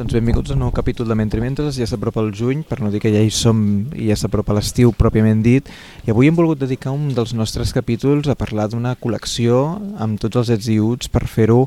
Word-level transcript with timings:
Doncs 0.00 0.14
benvinguts 0.16 0.48
a 0.48 0.54
un 0.56 0.62
nou 0.64 0.70
capítol 0.72 1.10
de 1.10 1.12
Mentre 1.12 1.42
Mentres, 1.44 1.76
ja 1.76 1.84
s'apropa 1.84 2.22
el 2.24 2.30
juny, 2.32 2.62
per 2.64 2.78
no 2.80 2.88
dir 2.88 3.02
que 3.02 3.10
ja 3.12 3.20
hi 3.20 3.28
som 3.28 3.58
i 3.92 4.06
ja 4.08 4.16
s'apropa 4.16 4.56
l'estiu 4.56 4.94
pròpiament 4.96 5.42
dit, 5.44 5.68
i 6.06 6.14
avui 6.14 6.30
hem 6.30 6.38
volgut 6.38 6.62
dedicar 6.62 6.94
un 6.96 7.10
dels 7.12 7.34
nostres 7.36 7.74
capítols 7.76 8.30
a 8.32 8.38
parlar 8.40 8.70
d'una 8.72 8.94
col·lecció 8.96 9.60
amb 10.00 10.16
tots 10.24 10.40
els 10.40 10.54
ets 10.56 10.72
i 10.72 10.78
uts, 10.80 11.12
per 11.12 11.26
fer-ho 11.28 11.66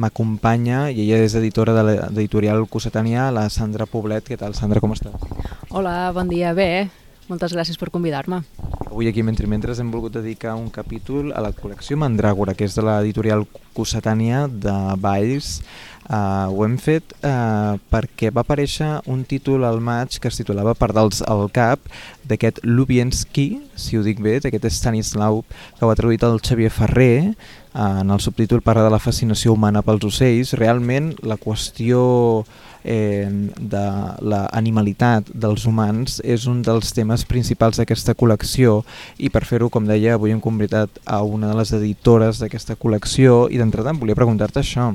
m'acompanya, 0.00 0.86
i 0.88 1.04
ella 1.04 1.28
és 1.28 1.36
editora 1.36 1.76
de 1.76 1.84
l'editorial 1.90 2.64
Cossetània, 2.72 3.28
la 3.36 3.50
Sandra 3.52 3.84
Poblet. 3.84 4.32
Què 4.32 4.40
tal, 4.40 4.56
Sandra, 4.56 4.80
com 4.80 4.96
estàs? 4.96 5.20
Hola, 5.68 6.08
bon 6.16 6.32
dia, 6.32 6.56
bé, 6.56 6.86
moltes 7.30 7.54
gràcies 7.56 7.80
per 7.80 7.90
convidar-me. 7.94 8.42
Avui 8.84 9.08
aquí, 9.10 9.24
mentre 9.26 9.48
mentres, 9.50 9.80
hem 9.82 9.90
volgut 9.90 10.14
dedicar 10.18 10.54
un 10.58 10.68
capítol 10.70 11.32
a 11.34 11.42
la 11.42 11.50
col·lecció 11.56 11.98
Mandràgora, 11.98 12.54
que 12.54 12.68
és 12.68 12.76
de 12.76 12.84
l'editorial 12.86 13.46
Cossetània 13.74 14.46
de 14.48 14.76
Valls, 15.02 15.58
Uh, 16.04 16.52
ho 16.52 16.66
hem 16.66 16.74
fet 16.76 17.14
uh, 17.24 17.80
perquè 17.88 18.28
va 18.28 18.42
aparèixer 18.44 18.90
un 19.08 19.22
títol 19.24 19.62
al 19.64 19.78
maig 19.80 20.18
que 20.20 20.28
es 20.28 20.36
titulava 20.36 20.74
Pardals 20.76 21.22
al 21.24 21.46
cap 21.48 21.80
d'aquest 22.28 22.60
Lubienski, 22.60 23.46
si 23.72 23.96
ho 23.96 24.04
dic 24.04 24.20
bé, 24.20 24.34
d'aquest 24.44 24.68
Stanislau, 24.68 25.40
que 25.78 25.86
ho 25.86 25.88
ha 25.88 25.96
traduït 25.96 26.26
el 26.28 26.36
Xavier 26.44 26.68
Ferrer, 26.68 27.32
en 27.74 28.10
el 28.10 28.20
subtítol 28.20 28.62
parla 28.62 28.84
de 28.84 28.90
la 28.94 29.02
fascinació 29.02 29.52
humana 29.52 29.82
pels 29.82 30.06
ocells. 30.06 30.54
Realment 30.54 31.12
la 31.26 31.36
qüestió 31.40 32.44
eh, 32.84 33.26
de 33.58 33.84
l'animalitat 34.22 35.32
dels 35.34 35.66
humans 35.66 36.20
és 36.22 36.46
un 36.46 36.62
dels 36.62 36.94
temes 36.94 37.24
principals 37.26 37.80
d'aquesta 37.80 38.14
col·lecció 38.14 38.82
i 39.18 39.30
per 39.34 39.42
fer-ho, 39.48 39.70
com 39.74 39.88
deia, 39.90 40.14
avui 40.14 40.30
hem 40.30 40.42
convidat 40.44 41.02
a 41.04 41.22
una 41.24 41.50
de 41.50 41.58
les 41.58 41.74
editores 41.74 42.38
d'aquesta 42.38 42.78
col·lecció 42.78 43.48
i 43.50 43.58
d'entrada 43.58 43.96
volia 43.98 44.18
preguntar-te 44.18 44.62
això 44.62 44.92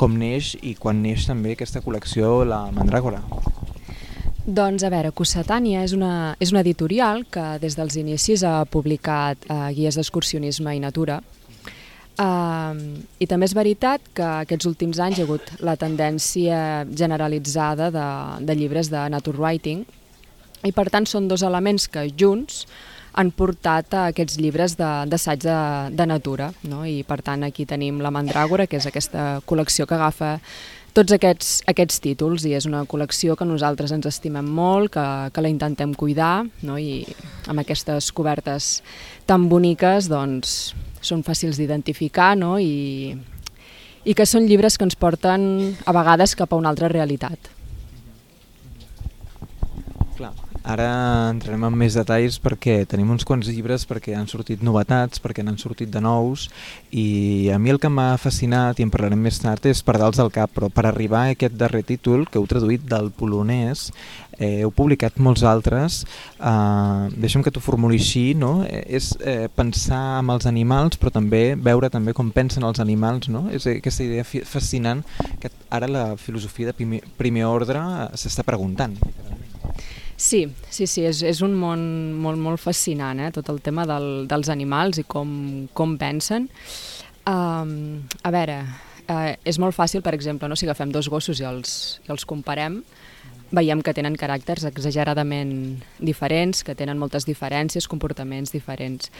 com 0.00 0.16
neix 0.18 0.54
i 0.62 0.74
quan 0.74 1.02
neix 1.02 1.28
també 1.28 1.54
aquesta 1.54 1.82
col·lecció, 1.84 2.40
la 2.48 2.64
Mandràgora. 2.74 3.20
Doncs 4.44 4.82
a 4.84 4.90
veure, 4.92 5.12
Cossetània 5.16 5.84
és 5.86 5.94
una, 5.96 6.34
és 6.36 6.50
una 6.52 6.60
editorial 6.60 7.22
que 7.32 7.54
des 7.62 7.78
dels 7.78 7.96
inicis 7.96 8.42
ha 8.44 8.66
publicat 8.68 9.46
eh, 9.48 9.70
guies 9.76 9.96
d'excursionisme 9.96 10.74
i 10.76 10.82
natura 10.82 11.22
Uh, 12.14 13.02
I 13.18 13.26
també 13.26 13.48
és 13.48 13.56
veritat 13.58 14.04
que 14.14 14.26
aquests 14.44 14.68
últims 14.70 15.00
anys 15.02 15.18
hi 15.18 15.24
ha 15.24 15.26
hagut 15.26 15.48
la 15.66 15.74
tendència 15.74 16.58
generalitzada 16.86 17.88
de, 17.90 18.08
de 18.46 18.54
llibres 18.54 18.86
de 18.92 19.02
nature 19.10 19.40
writing 19.40 19.82
i 20.62 20.70
per 20.70 20.86
tant 20.94 21.08
són 21.10 21.26
dos 21.26 21.42
elements 21.42 21.88
que 21.90 22.06
junts 22.14 22.62
han 23.18 23.32
portat 23.34 23.94
a 23.94 24.04
aquests 24.12 24.38
llibres 24.38 24.76
d'assaig 24.78 25.42
de, 25.42 25.50
de, 25.50 25.96
de 25.98 26.06
natura. 26.06 26.52
No? 26.70 26.84
I 26.86 27.02
per 27.06 27.20
tant 27.22 27.44
aquí 27.46 27.66
tenim 27.66 28.00
la 28.02 28.14
Mandràgora, 28.14 28.66
que 28.66 28.80
és 28.80 28.88
aquesta 28.90 29.40
col·lecció 29.46 29.86
que 29.86 29.98
agafa 29.98 30.38
tots 30.94 31.14
aquests, 31.14 31.50
aquests 31.70 31.98
títols 32.02 32.46
i 32.46 32.54
és 32.54 32.66
una 32.70 32.84
col·lecció 32.90 33.34
que 33.38 33.46
nosaltres 33.46 33.90
ens 33.94 34.06
estimem 34.06 34.46
molt, 34.46 34.92
que, 34.94 35.06
que 35.34 35.42
la 35.42 35.50
intentem 35.50 35.94
cuidar 35.98 36.46
no? 36.62 36.78
i 36.78 37.02
amb 37.50 37.62
aquestes 37.62 38.12
cobertes 38.14 38.76
tan 39.26 39.48
boniques 39.50 40.06
doncs, 40.10 40.74
són 41.04 41.22
fàcils 41.26 41.60
d'identificar 41.60 42.34
no? 42.40 42.56
I, 42.58 43.14
i 44.04 44.14
que 44.16 44.26
són 44.26 44.48
llibres 44.48 44.78
que 44.78 44.88
ens 44.88 44.98
porten 44.98 45.76
a 45.84 45.96
vegades 45.96 46.34
cap 46.38 46.52
a 46.52 46.60
una 46.60 46.72
altra 46.72 46.90
realitat. 46.92 47.53
Ara 50.64 51.28
entrarem 51.28 51.66
en 51.68 51.74
més 51.76 51.92
detalls 51.92 52.38
perquè 52.40 52.86
tenim 52.88 53.10
uns 53.12 53.26
quants 53.28 53.50
llibres 53.52 53.82
perquè 53.84 54.14
han 54.16 54.30
sortit 54.30 54.62
novetats, 54.64 55.20
perquè 55.20 55.42
n'han 55.44 55.58
sortit 55.60 55.90
de 55.92 56.00
nous 56.00 56.46
i 56.88 57.50
a 57.52 57.58
mi 57.60 57.68
el 57.68 57.80
que 57.82 57.90
m'ha 57.92 58.14
fascinat, 58.16 58.80
i 58.80 58.86
en 58.86 58.92
parlarem 58.94 59.20
més 59.20 59.42
tard, 59.42 59.66
és 59.68 59.82
Pardals 59.84 60.16
del 60.16 60.32
cap, 60.32 60.54
però 60.56 60.70
per 60.72 60.86
arribar 60.88 61.26
a 61.26 61.34
aquest 61.34 61.58
darrer 61.60 61.82
títol 61.84 62.24
que 62.24 62.40
heu 62.40 62.48
traduït 62.48 62.86
del 62.88 63.10
polonès, 63.12 63.90
eh, 64.38 64.62
heu 64.64 64.72
publicat 64.72 65.20
molts 65.20 65.44
altres, 65.44 65.98
eh, 66.40 67.12
deixa'm 67.12 67.44
que 67.44 67.52
t'ho 67.52 67.60
formuli 67.60 68.00
així, 68.00 68.24
no? 68.32 68.54
Eh, 68.64 68.86
és 68.96 69.10
eh, 69.20 69.50
pensar 69.52 70.00
amb 70.22 70.32
els 70.32 70.48
animals 70.48 70.96
però 70.96 71.12
també 71.12 71.42
veure 71.60 71.92
també 71.92 72.16
com 72.16 72.32
pensen 72.32 72.64
els 72.64 72.80
animals, 72.80 73.28
no? 73.28 73.50
És 73.52 73.68
aquesta 73.68 74.08
idea 74.08 74.24
fascinant 74.24 75.04
que 75.44 75.52
ara 75.68 75.92
la 75.92 76.06
filosofia 76.16 76.72
de 76.72 76.78
primer, 76.80 77.04
primer 77.20 77.44
ordre 77.52 77.84
s'està 78.16 78.48
preguntant. 78.48 78.96
Sí, 80.16 80.46
sí, 80.70 80.86
sí, 80.86 81.02
és, 81.08 81.22
és 81.26 81.40
un 81.42 81.56
món 81.58 81.80
molt, 82.22 82.38
molt 82.38 82.62
fascinant, 82.62 83.18
eh? 83.20 83.32
tot 83.34 83.48
el 83.50 83.60
tema 83.64 83.86
del, 83.88 84.26
dels 84.30 84.50
animals 84.52 85.00
i 85.02 85.04
com, 85.08 85.30
com 85.74 85.96
pensen. 85.98 86.48
Um, 87.26 88.04
a 88.22 88.30
veure, 88.34 88.60
uh, 89.08 89.32
és 89.42 89.58
molt 89.58 89.74
fàcil, 89.74 90.04
per 90.06 90.14
exemple, 90.14 90.48
no? 90.48 90.56
si 90.56 90.68
agafem 90.68 90.92
dos 90.94 91.08
gossos 91.10 91.42
i 91.42 91.48
els, 91.48 91.74
i 92.06 92.12
els 92.14 92.26
comparem, 92.28 92.82
veiem 93.54 93.82
que 93.84 93.94
tenen 93.94 94.16
caràcters 94.18 94.66
exageradament 94.70 95.82
diferents, 95.98 96.62
que 96.66 96.76
tenen 96.78 96.98
moltes 97.00 97.26
diferències, 97.26 97.88
comportaments 97.90 98.54
diferents. 98.54 99.10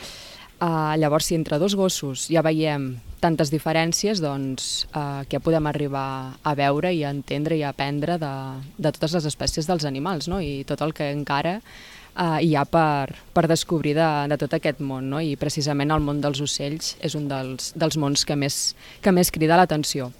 Uh, 0.62 0.94
llavors, 0.96 1.26
si 1.26 1.34
entre 1.34 1.58
dos 1.58 1.74
gossos 1.74 2.28
ja 2.30 2.42
veiem 2.46 2.94
tantes 3.20 3.50
diferències, 3.50 4.20
doncs 4.22 4.86
uh, 4.92 5.24
què 5.28 5.40
podem 5.42 5.66
arribar 5.66 6.36
a 6.44 6.54
veure 6.54 6.92
i 6.94 7.02
a 7.04 7.10
entendre 7.10 7.58
i 7.58 7.64
a 7.64 7.72
aprendre 7.74 8.18
de, 8.22 8.32
de 8.78 8.92
totes 8.94 9.16
les 9.18 9.26
espècies 9.32 9.66
dels 9.66 9.86
animals, 9.88 10.28
no? 10.30 10.38
I 10.40 10.62
tot 10.68 10.84
el 10.84 10.94
que 10.96 11.10
encara 11.10 11.58
uh, 11.58 12.38
hi 12.38 12.54
ha 12.54 12.64
per, 12.68 13.14
per 13.34 13.46
descobrir 13.50 13.96
de, 13.98 14.10
de 14.30 14.38
tot 14.40 14.54
aquest 14.56 14.80
món, 14.80 15.10
no? 15.10 15.20
I 15.20 15.34
precisament 15.40 15.94
el 15.94 16.04
món 16.04 16.22
dels 16.24 16.42
ocells 16.44 16.94
és 17.02 17.16
un 17.18 17.26
dels, 17.32 17.72
dels 17.74 17.98
mons 17.98 18.24
que 18.24 18.36
més, 18.38 18.60
que 19.02 19.14
més 19.14 19.34
crida 19.34 19.58
l'atenció. 19.58 20.12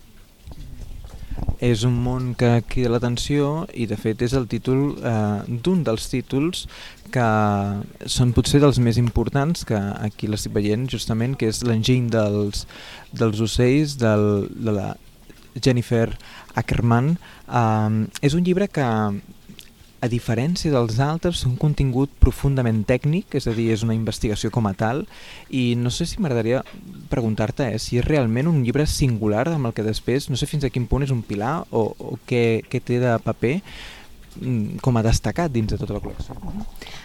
És 1.65 1.85
un 1.87 1.95
món 2.03 2.33
que 2.39 2.51
crida 2.69 2.91
l'atenció 2.93 3.65
i 3.73 3.87
de 3.91 3.97
fet 3.99 4.23
és 4.27 4.35
el 4.37 4.47
títol 4.51 4.99
eh, 4.99 5.43
d'un 5.49 5.85
dels 5.87 6.07
títols 6.11 6.67
que 7.15 7.29
són 8.11 8.35
potser 8.35 8.61
dels 8.63 8.81
més 8.83 8.99
importants 9.01 9.63
que 9.69 9.79
aquí 9.79 10.31
l'estic 10.31 10.55
veient 10.57 10.89
justament 10.91 11.37
que 11.39 11.51
és 11.53 11.63
l'enginy 11.67 12.11
dels, 12.13 12.65
dels 13.15 13.43
ocells 13.45 13.97
del, 14.01 14.49
de 14.51 14.75
la 14.75 14.89
Jennifer 15.55 16.09
Ackerman. 16.59 17.15
Eh, 17.47 18.27
és 18.27 18.35
un 18.35 18.45
llibre 18.47 18.69
que 18.69 18.89
a 20.05 20.09
diferència 20.13 20.69
dels 20.69 20.99
altres, 21.01 21.47
un 21.49 21.55
contingut 21.57 22.13
profundament 22.21 22.83
tècnic, 22.85 23.39
és 23.39 23.47
a 23.49 23.55
dir, 23.57 23.71
és 23.73 23.85
una 23.87 23.97
investigació 23.97 24.51
com 24.53 24.67
a 24.69 24.75
tal, 24.77 25.07
i 25.49 25.73
no 25.81 25.89
sé 25.95 26.05
si 26.05 26.21
m'agradaria 26.21 26.61
preguntar-te 27.13 27.71
eh, 27.73 27.81
si 27.81 27.97
és 28.01 28.05
realment 28.05 28.51
un 28.51 28.61
llibre 28.67 28.85
singular 28.91 29.47
amb 29.55 29.71
el 29.71 29.77
que 29.77 29.87
després, 29.87 30.29
no 30.29 30.37
sé 30.37 30.51
fins 30.51 30.67
a 30.67 30.73
quin 30.75 30.89
punt 30.91 31.07
és 31.07 31.15
un 31.15 31.25
pilar 31.25 31.63
o, 31.71 31.87
o 31.97 32.19
què, 32.29 32.61
què 32.69 32.83
té 32.85 33.01
de 33.01 33.17
paper 33.25 33.57
com 34.83 34.97
a 34.97 35.03
destacat 35.07 35.53
dins 35.55 35.71
de 35.71 35.79
tota 35.81 35.97
la 35.97 36.03
col·lecció. 36.03 36.37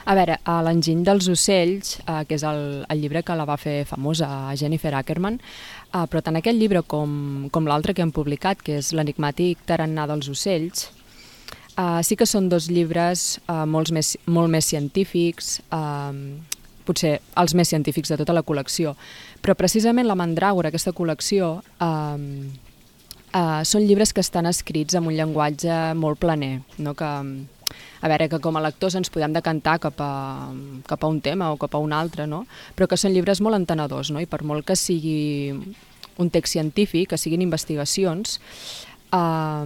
A 0.09 0.15
veure, 0.17 0.39
a 0.43 0.59
l'enginy 0.65 1.03
dels 1.05 1.27
ocells, 1.29 1.97
eh, 2.05 2.21
que 2.27 2.37
és 2.39 2.45
el, 2.47 2.61
el 2.89 3.01
llibre 3.01 3.23
que 3.23 3.35
la 3.37 3.47
va 3.49 3.59
fer 3.61 3.83
famosa 3.89 4.29
Jennifer 4.59 4.93
Ackerman, 4.97 5.39
eh, 5.39 6.05
però 6.09 6.23
tant 6.25 6.39
aquest 6.39 6.57
llibre 6.57 6.81
com, 6.81 7.49
com 7.53 7.69
l'altre 7.69 7.93
que 7.93 8.05
hem 8.05 8.13
publicat, 8.15 8.63
que 8.65 8.79
és 8.81 8.93
l'enigmàtic 8.97 9.61
tarannà 9.69 10.07
dels 10.09 10.31
ocells, 10.31 10.89
Uh, 11.79 12.01
sí 12.03 12.17
que 12.19 12.25
són 12.27 12.49
dos 12.51 12.65
llibres 12.67 13.37
uh, 13.47 13.63
molts 13.63 13.93
més, 13.95 14.09
molt 14.27 14.51
més 14.51 14.67
científics, 14.67 15.61
uh, 15.71 16.11
potser 16.83 17.13
els 17.39 17.53
més 17.55 17.69
científics 17.71 18.11
de 18.11 18.17
tota 18.19 18.35
la 18.35 18.43
col·lecció, 18.43 18.97
però 19.39 19.55
precisament 19.55 20.09
la 20.09 20.17
Mandràgora, 20.19 20.73
aquesta 20.73 20.91
col·lecció, 20.97 21.53
uh, 21.79 22.17
uh, 23.33 23.61
són 23.65 23.85
llibres 23.87 24.13
que 24.13 24.23
estan 24.23 24.49
escrits 24.49 24.97
amb 24.97 25.11
un 25.11 25.17
llenguatge 25.17 25.77
molt 25.99 26.19
planer, 26.21 26.59
no? 26.77 26.95
que, 26.97 27.09
a 28.01 28.11
veure, 28.11 28.29
que 28.31 28.39
com 28.43 28.57
a 28.57 28.63
lectors 28.63 28.97
ens 28.99 29.11
podem 29.13 29.33
decantar 29.35 29.77
cap 29.83 29.99
a, 30.01 30.13
cap 30.87 31.03
a 31.03 31.11
un 31.11 31.19
tema 31.21 31.51
o 31.53 31.59
cap 31.61 31.75
a 31.75 31.83
un 31.83 31.93
altre, 31.93 32.27
no? 32.27 32.45
però 32.75 32.87
que 32.89 32.99
són 32.99 33.13
llibres 33.15 33.41
molt 33.41 33.59
entenedors, 33.59 34.13
no? 34.13 34.23
i 34.23 34.29
per 34.29 34.41
molt 34.47 34.67
que 34.67 34.77
sigui 34.79 35.53
un 36.19 36.31
text 36.33 36.57
científic, 36.57 37.09
que 37.11 37.19
siguin 37.19 37.43
investigacions, 37.45 38.39
eh, 39.15 39.65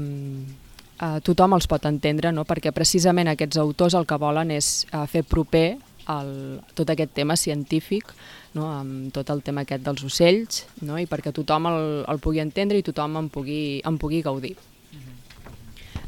eh, 0.99 1.19
tothom 1.25 1.57
els 1.57 1.67
pot 1.69 1.85
entendre, 1.89 2.31
no? 2.31 2.45
perquè 2.49 2.73
precisament 2.75 3.31
aquests 3.31 3.59
autors 3.61 3.97
el 3.97 4.07
que 4.09 4.19
volen 4.21 4.53
és 4.53 4.83
eh, 4.91 5.05
fer 5.09 5.23
proper 5.25 5.67
el, 6.11 6.33
tot 6.75 6.89
aquest 6.89 7.13
tema 7.15 7.37
científic, 7.39 8.11
no? 8.57 8.69
amb 8.71 9.13
tot 9.15 9.29
el 9.33 9.43
tema 9.45 9.63
aquest 9.63 9.85
dels 9.85 10.03
ocells, 10.07 10.63
no? 10.81 10.99
i 10.99 11.07
perquè 11.09 11.33
tothom 11.35 11.69
el, 11.71 11.81
el 12.09 12.21
pugui 12.23 12.43
entendre 12.43 12.79
i 12.79 12.85
tothom 12.85 13.19
en 13.21 13.29
pugui, 13.33 13.81
en 13.85 13.99
pugui 14.01 14.23
gaudir. 14.25 14.55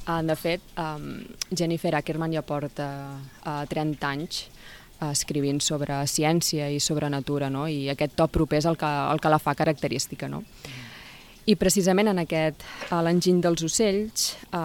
Uh, 0.05 0.21
de 0.21 0.35
fet, 0.37 0.61
um, 0.77 1.23
Jennifer 1.49 1.95
Ackerman 1.97 2.35
ja 2.35 2.43
porta 2.45 2.87
uh, 3.41 3.63
30 3.65 4.05
anys 4.05 4.43
uh, 4.99 5.09
escrivint 5.09 5.57
sobre 5.65 5.97
ciència 6.05 6.67
i 6.69 6.77
sobre 6.77 7.09
natura, 7.09 7.49
no? 7.49 7.65
i 7.65 7.87
aquest 7.89 8.13
to 8.13 8.27
proper 8.29 8.61
és 8.61 8.67
el 8.69 8.77
que, 8.77 8.91
el 9.09 9.23
que 9.23 9.31
la 9.33 9.41
fa 9.41 9.57
característica. 9.57 10.29
No? 10.29 10.43
Mm 10.45 10.85
i 11.45 11.53
precisament 11.61 12.09
en 12.09 12.21
aquest, 12.23 12.63
a 12.89 13.01
l'enginy 13.05 13.41
dels 13.43 13.63
ocells, 13.67 14.31
eh, 14.49 14.61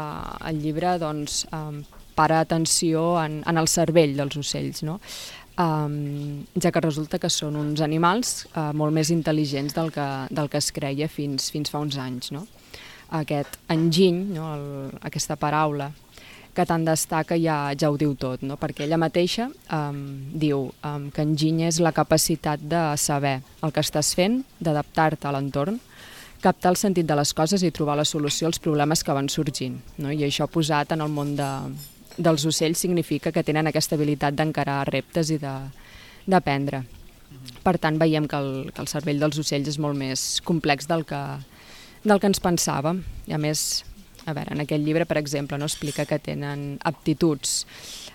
el 0.49 0.61
llibre 0.63 0.97
doncs, 1.01 1.45
eh, 1.53 2.00
para 2.21 2.43
atenció 2.45 3.17
en, 3.25 3.41
en 3.49 3.65
el 3.65 3.69
cervell 3.73 4.19
dels 4.21 4.37
ocells. 4.45 4.85
No? 4.85 5.01
um, 5.61 6.45
ja 6.61 6.73
que 6.73 6.83
resulta 6.83 7.19
que 7.21 7.31
són 7.33 7.59
uns 7.61 7.83
animals 7.85 8.47
uh, 8.55 8.71
molt 8.77 8.95
més 8.97 9.11
intel·ligents 9.13 9.77
del 9.77 9.93
que, 9.95 10.09
del 10.31 10.51
que 10.51 10.61
es 10.61 10.71
creia 10.75 11.09
fins, 11.09 11.51
fins 11.53 11.73
fa 11.73 11.83
uns 11.83 11.99
anys. 12.01 12.31
No? 12.35 12.47
Aquest 13.21 13.59
enginy, 13.73 14.37
no? 14.37 14.53
El, 14.55 14.65
aquesta 15.07 15.37
paraula, 15.41 15.91
que 16.55 16.67
tant 16.67 16.85
destaca 16.87 17.39
ja, 17.39 17.73
ja 17.79 17.91
ho 17.91 17.99
diu 17.99 18.17
tot, 18.19 18.43
no? 18.43 18.57
perquè 18.59 18.85
ella 18.87 18.99
mateixa 18.99 19.49
um, 19.71 20.01
diu 20.35 20.67
um, 20.87 21.07
que 21.15 21.23
enginy 21.23 21.69
és 21.69 21.79
la 21.83 21.95
capacitat 21.95 22.63
de 22.63 22.81
saber 22.99 23.39
el 23.63 23.75
que 23.75 23.85
estàs 23.85 24.15
fent, 24.19 24.41
d'adaptar-te 24.59 25.31
a 25.31 25.35
l'entorn, 25.37 25.79
captar 26.43 26.73
el 26.73 26.81
sentit 26.81 27.07
de 27.07 27.15
les 27.19 27.35
coses 27.37 27.63
i 27.63 27.71
trobar 27.71 27.99
la 28.01 28.09
solució 28.09 28.49
als 28.49 28.59
problemes 28.59 29.05
que 29.05 29.15
van 29.15 29.29
sorgint. 29.31 29.79
No? 30.01 30.11
I 30.11 30.25
això 30.27 30.49
posat 30.51 30.97
en 30.97 31.05
el 31.05 31.13
món 31.13 31.37
de, 31.39 31.51
dels 32.17 32.47
ocells 32.47 32.81
significa 32.81 33.33
que 33.33 33.45
tenen 33.47 33.71
aquesta 33.71 33.97
habilitat 33.97 34.37
d'encarar 34.37 34.83
reptes 34.91 35.31
i 35.31 35.39
d'aprendre. 35.41 36.85
Per 37.65 37.77
tant, 37.79 37.99
veiem 38.01 38.27
que 38.29 38.41
el, 38.41 38.51
que 38.75 38.83
el 38.83 38.91
cervell 38.91 39.21
dels 39.23 39.39
ocells 39.41 39.69
és 39.71 39.79
molt 39.79 39.97
més 39.99 40.41
complex 40.45 40.89
del 40.91 41.05
que, 41.09 41.21
del 42.05 42.21
que 42.21 42.31
ens 42.31 42.43
pensàvem. 42.43 43.03
I 43.31 43.37
a 43.37 43.41
més, 43.41 43.83
a 44.27 44.35
veure, 44.37 44.53
en 44.55 44.65
aquest 44.65 44.85
llibre, 44.85 45.07
per 45.09 45.19
exemple, 45.21 45.59
no 45.59 45.69
explica 45.69 46.07
que 46.09 46.19
tenen 46.19 46.79
aptituds 46.85 47.65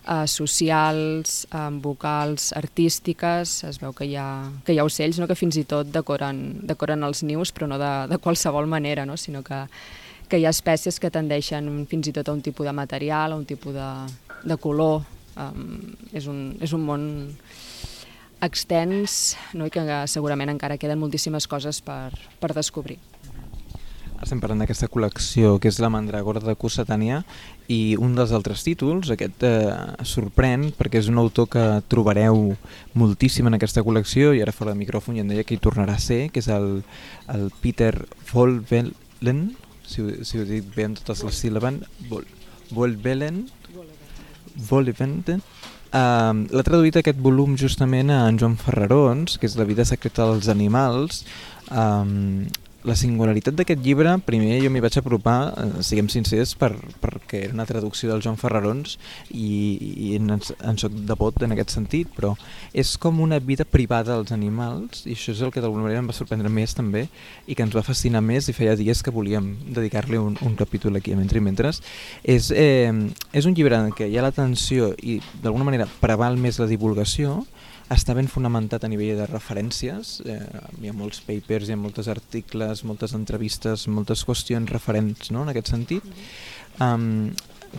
eh, 0.06 0.26
socials, 0.28 1.46
eh, 1.52 1.68
vocals, 1.82 2.52
artístiques, 2.58 3.58
es 3.70 3.82
veu 3.82 3.94
que 3.94 4.10
hi 4.10 4.16
ha, 4.20 4.30
que 4.66 4.76
hi 4.76 4.80
ha 4.82 4.88
ocells 4.88 5.22
no? 5.22 5.30
que 5.30 5.38
fins 5.38 5.58
i 5.62 5.66
tot 5.70 5.90
decoren, 5.94 6.62
decoren 6.68 7.06
els 7.08 7.24
nius, 7.24 7.54
però 7.56 7.70
no 7.70 7.80
de, 7.82 7.94
de 8.12 8.20
qualsevol 8.22 8.70
manera, 8.70 9.06
no? 9.06 9.18
sinó 9.18 9.44
que, 9.46 9.66
que 10.36 10.42
hi 10.44 10.48
ha 10.50 10.52
espècies 10.52 10.98
que 11.00 11.08
tendeixen 11.08 11.86
fins 11.88 12.10
i 12.12 12.12
tot 12.12 12.28
a 12.28 12.34
un 12.36 12.42
tipus 12.44 12.68
de 12.68 12.74
material, 12.76 13.32
a 13.32 13.40
un 13.40 13.46
tipus 13.48 13.72
de, 13.72 13.92
de 14.44 14.58
color. 14.60 15.06
Um, 15.40 15.94
és, 16.12 16.28
un, 16.28 16.58
és 16.64 16.74
un 16.76 16.84
món 16.84 17.06
extens 18.44 19.36
no? 19.56 19.68
i 19.68 19.72
que 19.72 19.86
segurament 20.12 20.52
encara 20.52 20.76
queden 20.80 21.00
moltíssimes 21.00 21.48
coses 21.48 21.80
per, 21.84 22.12
per 22.42 22.52
descobrir. 22.56 23.00
Estem 24.16 24.44
parlant 24.44 24.64
d'aquesta 24.64 24.92
col·lecció 24.92 25.56
que 25.60 25.72
és 25.72 25.80
la 25.84 25.92
Mandragora 25.92 26.44
de 26.44 26.56
Cossetània 26.60 27.22
i 27.72 27.96
un 27.96 28.16
dels 28.20 28.36
altres 28.36 28.64
títols, 28.68 29.12
aquest 29.16 29.44
eh, 29.48 29.72
sorprèn 30.08 30.70
perquè 30.76 31.00
és 31.00 31.12
un 31.12 31.20
autor 31.20 31.48
que 31.52 31.66
trobareu 31.92 32.56
moltíssim 32.96 33.48
en 33.48 33.56
aquesta 33.56 33.84
col·lecció 33.88 34.36
i 34.36 34.44
ara 34.44 34.56
fora 34.56 34.76
de 34.76 34.84
micròfon 34.84 35.16
ja 35.20 35.24
em 35.24 35.32
deia 35.32 35.48
que 35.48 35.56
hi 35.56 35.64
tornarà 35.64 35.96
a 35.96 36.04
ser, 36.04 36.26
que 36.32 36.44
és 36.44 36.52
el, 36.52 36.82
el 37.32 37.52
Peter 37.64 37.94
Volvelen, 38.32 39.46
si, 39.88 40.06
si 40.26 40.40
ho 40.40 40.46
dic 40.48 40.68
bé 40.76 40.90
amb 40.90 41.00
totes 41.02 41.24
les 41.28 41.40
síl·labes, 41.46 41.82
Vol, 42.10 42.28
Volvelen, 42.76 43.46
Uh, 45.96 46.44
L'ha 46.52 46.64
traduït 46.66 46.98
aquest 47.00 47.20
volum 47.24 47.54
justament 47.60 48.10
a 48.12 48.26
en 48.28 48.40
Joan 48.42 48.58
Ferrarons, 48.60 49.38
que 49.40 49.48
és 49.48 49.56
La 49.56 49.68
vida 49.70 49.86
secreta 49.88 50.26
dels 50.28 50.50
animals, 50.52 51.24
um, 51.72 52.44
la 52.86 52.96
singularitat 52.98 53.56
d'aquest 53.58 53.82
llibre, 53.84 54.14
primer 54.26 54.60
jo 54.62 54.70
m'hi 54.72 54.82
vaig 54.84 54.98
apropar, 55.00 55.38
eh, 55.58 55.84
siguem 55.86 56.08
sincers, 56.12 56.54
per, 56.60 56.72
perquè 57.02 57.46
era 57.48 57.56
una 57.56 57.66
traducció 57.66 58.12
del 58.12 58.22
Joan 58.22 58.38
Ferrarons 58.38 58.98
i, 59.32 59.50
i 60.10 60.16
en, 60.20 60.36
en 60.38 60.80
soc 60.82 60.94
de 60.94 61.18
pot 61.18 61.42
en 61.44 61.56
aquest 61.56 61.74
sentit, 61.74 62.12
però 62.16 62.36
és 62.74 62.96
com 63.02 63.20
una 63.24 63.40
vida 63.40 63.66
privada 63.66 64.14
dels 64.14 64.36
animals 64.36 65.04
i 65.06 65.16
això 65.18 65.34
és 65.34 65.42
el 65.42 65.54
que 65.54 65.64
d'alguna 65.64 65.88
manera 65.88 66.04
em 66.04 66.12
va 66.12 66.18
sorprendre 66.18 66.52
més 66.54 66.76
també 66.78 67.08
i 67.48 67.58
que 67.58 67.66
ens 67.66 67.76
va 67.76 67.86
fascinar 67.86 68.22
més 68.26 68.50
i 68.50 68.56
feia 68.56 68.78
dies 68.78 69.02
que 69.04 69.14
volíem 69.14 69.52
dedicar-li 69.76 70.22
un, 70.22 70.38
un 70.46 70.56
capítol 70.60 71.00
aquí 71.00 71.16
a 71.16 71.20
Mentre 71.20 71.42
i 71.42 71.46
Mentres. 71.46 71.82
És, 72.24 72.52
eh, 72.54 72.94
és 73.34 73.50
un 73.50 73.58
llibre 73.58 73.80
en 73.82 73.92
què 73.96 74.10
hi 74.10 74.20
ha 74.20 74.26
l'atenció 74.26 74.94
i 75.02 75.20
d'alguna 75.42 75.68
manera 75.68 75.90
preval 76.02 76.38
més 76.38 76.62
la 76.62 76.70
divulgació 76.70 77.42
està 77.94 78.16
ben 78.18 78.28
fonamentat 78.32 78.84
a 78.84 78.90
nivell 78.90 79.20
de 79.20 79.28
referències, 79.30 80.18
eh, 80.26 80.40
hi 80.82 80.90
ha 80.90 80.96
molts 80.98 81.22
papers, 81.26 81.70
hi 81.70 81.76
ha 81.76 81.80
moltes 81.80 82.10
articles, 82.10 82.84
moltes 82.88 83.14
entrevistes, 83.18 83.86
moltes 83.88 84.26
qüestions 84.26 84.72
referents 84.74 85.30
no? 85.36 85.44
en 85.46 85.54
aquest 85.54 85.70
sentit. 85.74 86.08
Um, 86.82 87.30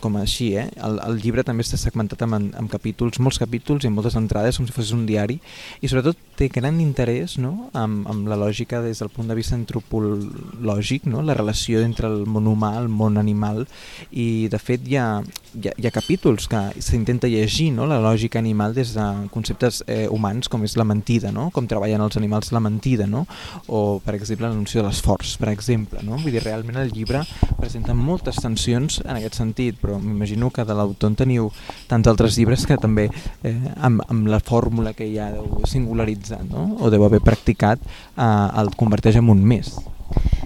com 0.02 0.16
així, 0.20 0.52
eh? 0.58 0.66
El, 0.84 1.00
el 1.04 1.20
llibre 1.22 1.44
també 1.46 1.64
està 1.66 1.78
segmentat 1.80 2.22
amb, 2.26 2.38
amb 2.38 2.70
capítols, 2.72 3.20
molts 3.22 3.40
capítols 3.42 3.84
i 3.84 3.90
amb 3.90 4.00
moltes 4.00 4.16
entrades, 4.18 4.58
com 4.58 4.68
si 4.68 4.74
fos 4.74 4.92
un 4.96 5.06
diari, 5.08 5.38
i 5.80 5.90
sobretot 5.90 6.18
té 6.36 6.48
gran 6.52 6.80
interès 6.82 7.36
no? 7.40 7.70
amb, 7.76 8.06
amb 8.10 8.28
la 8.28 8.36
lògica 8.38 8.82
des 8.84 9.00
del 9.00 9.10
punt 9.12 9.30
de 9.30 9.36
vista 9.38 9.56
antropològic, 9.56 11.06
no? 11.08 11.22
la 11.24 11.36
relació 11.36 11.80
entre 11.84 12.10
el 12.12 12.26
món 12.28 12.48
humà, 12.50 12.74
el 12.80 12.90
món 12.92 13.16
animal, 13.20 13.64
i 14.12 14.48
de 14.52 14.60
fet 14.60 14.84
hi 14.86 14.98
ha, 15.00 15.08
hi 15.56 15.70
ha, 15.70 15.74
hi 15.76 15.88
ha 15.88 15.94
capítols 15.94 16.48
que 16.52 16.62
s'intenta 16.84 17.30
llegir 17.32 17.70
no? 17.74 17.88
la 17.88 18.00
lògica 18.02 18.40
animal 18.42 18.76
des 18.76 18.92
de 18.96 19.06
conceptes 19.32 19.82
eh, 19.86 20.06
humans 20.12 20.50
com 20.52 20.64
és 20.66 20.76
la 20.76 20.86
mentida, 20.88 21.32
no? 21.32 21.48
com 21.54 21.68
treballen 21.68 22.04
els 22.04 22.20
animals 22.20 22.52
la 22.52 22.62
mentida, 22.62 23.08
no? 23.08 23.24
o 23.66 23.98
per 24.04 24.16
exemple 24.18 24.48
la 24.48 24.54
noció 24.54 24.82
de 24.82 24.88
l'esforç, 24.90 25.36
per 25.40 25.50
exemple. 25.52 26.04
No? 26.06 26.20
Vull 26.20 26.36
dir, 26.36 26.44
realment 26.44 26.78
el 26.80 26.92
llibre 26.92 27.22
presenta 27.56 27.96
moltes 27.96 28.40
tensions 28.42 29.00
en 29.04 29.16
aquest 29.16 29.40
sentit, 29.40 29.80
però 29.86 30.00
m'imagino 30.02 30.50
que 30.50 30.66
de 30.66 30.74
l'autor 30.74 31.12
en 31.12 31.18
teniu 31.22 31.50
tants 31.86 32.10
altres 32.10 32.34
llibres 32.34 32.66
que 32.66 32.78
també 32.82 33.06
eh, 33.46 33.56
amb, 33.78 34.02
amb 34.10 34.26
la 34.32 34.42
fórmula 34.42 34.96
que 34.98 35.06
ja 35.14 35.30
deu 35.30 35.62
singularitzar 35.70 36.42
no? 36.50 36.72
o 36.82 36.90
deu 36.90 37.06
haver 37.06 37.22
practicat 37.22 37.78
eh, 37.86 38.24
el 38.58 38.74
converteix 38.74 39.22
en 39.22 39.30
un 39.30 39.44
més. 39.46 39.76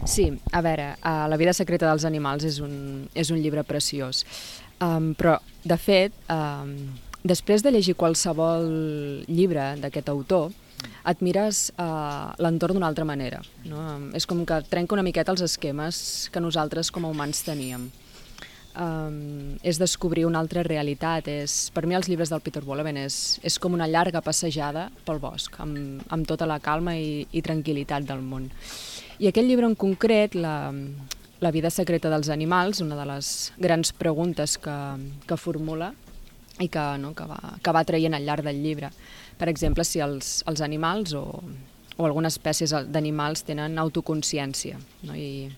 Sí, 0.08 0.30
a 0.52 0.62
veure, 0.64 0.94
uh, 1.04 1.28
La 1.28 1.36
vida 1.36 1.52
secreta 1.52 1.88
dels 1.88 2.06
animals 2.08 2.44
és 2.48 2.58
un, 2.64 3.06
és 3.14 3.30
un 3.30 3.38
llibre 3.40 3.62
preciós. 3.68 4.24
Um, 4.80 5.12
però, 5.14 5.36
de 5.62 5.76
fet, 5.76 6.16
um, 6.32 6.72
després 7.22 7.62
de 7.62 7.72
llegir 7.74 7.94
qualsevol 8.00 8.64
llibre 9.28 9.74
d'aquest 9.82 10.08
autor, 10.08 10.50
et 11.04 11.20
mires 11.20 11.66
uh, 11.76 12.32
l'entorn 12.40 12.78
d'una 12.78 12.88
altra 12.88 13.04
manera. 13.04 13.42
No? 13.68 13.84
És 14.16 14.26
com 14.26 14.40
que 14.48 14.62
trenca 14.72 14.96
una 14.96 15.04
miqueta 15.04 15.34
els 15.36 15.44
esquemes 15.44 16.30
que 16.32 16.40
nosaltres 16.40 16.90
com 16.90 17.04
a 17.04 17.12
humans 17.12 17.44
teníem. 17.44 17.90
Um, 18.70 19.56
és 19.66 19.80
descobrir 19.82 20.22
una 20.28 20.38
altra 20.38 20.62
realitat. 20.62 21.26
És, 21.28 21.70
per 21.74 21.82
mi 21.90 21.96
els 21.98 22.06
llibres 22.06 22.30
del 22.30 22.42
Peter 22.44 22.62
Wolleben 22.62 23.00
és, 23.02 23.40
és 23.42 23.58
com 23.58 23.74
una 23.74 23.88
llarga 23.90 24.22
passejada 24.22 24.88
pel 25.06 25.18
bosc, 25.18 25.58
amb, 25.58 26.04
amb 26.08 26.28
tota 26.28 26.46
la 26.46 26.60
calma 26.62 26.94
i, 26.94 27.24
i 27.32 27.42
tranquil·litat 27.42 28.06
del 28.06 28.22
món. 28.22 28.46
I 29.18 29.28
aquest 29.28 29.48
llibre 29.48 29.66
en 29.66 29.74
concret, 29.74 30.36
la, 30.38 30.70
la 31.40 31.50
vida 31.50 31.70
secreta 31.74 32.12
dels 32.12 32.30
animals, 32.30 32.80
una 32.80 32.96
de 32.96 33.08
les 33.10 33.50
grans 33.58 33.90
preguntes 33.92 34.56
que, 34.60 34.76
que 35.26 35.40
formula 35.40 35.90
i 36.60 36.68
que, 36.68 36.84
no, 37.02 37.10
que, 37.16 37.26
va, 37.26 37.56
que 37.58 37.74
va 37.74 37.84
traient 37.88 38.14
al 38.14 38.24
llarg 38.28 38.46
del 38.46 38.62
llibre. 38.62 38.92
Per 39.40 39.48
exemple, 39.50 39.84
si 39.88 40.02
els, 40.04 40.44
els 40.46 40.62
animals 40.62 41.16
o, 41.16 41.24
o 41.96 42.06
algunes 42.06 42.36
espècies 42.36 42.74
d'animals 42.92 43.42
tenen 43.48 43.80
autoconsciència. 43.80 44.78
No? 45.08 45.16
I, 45.16 45.48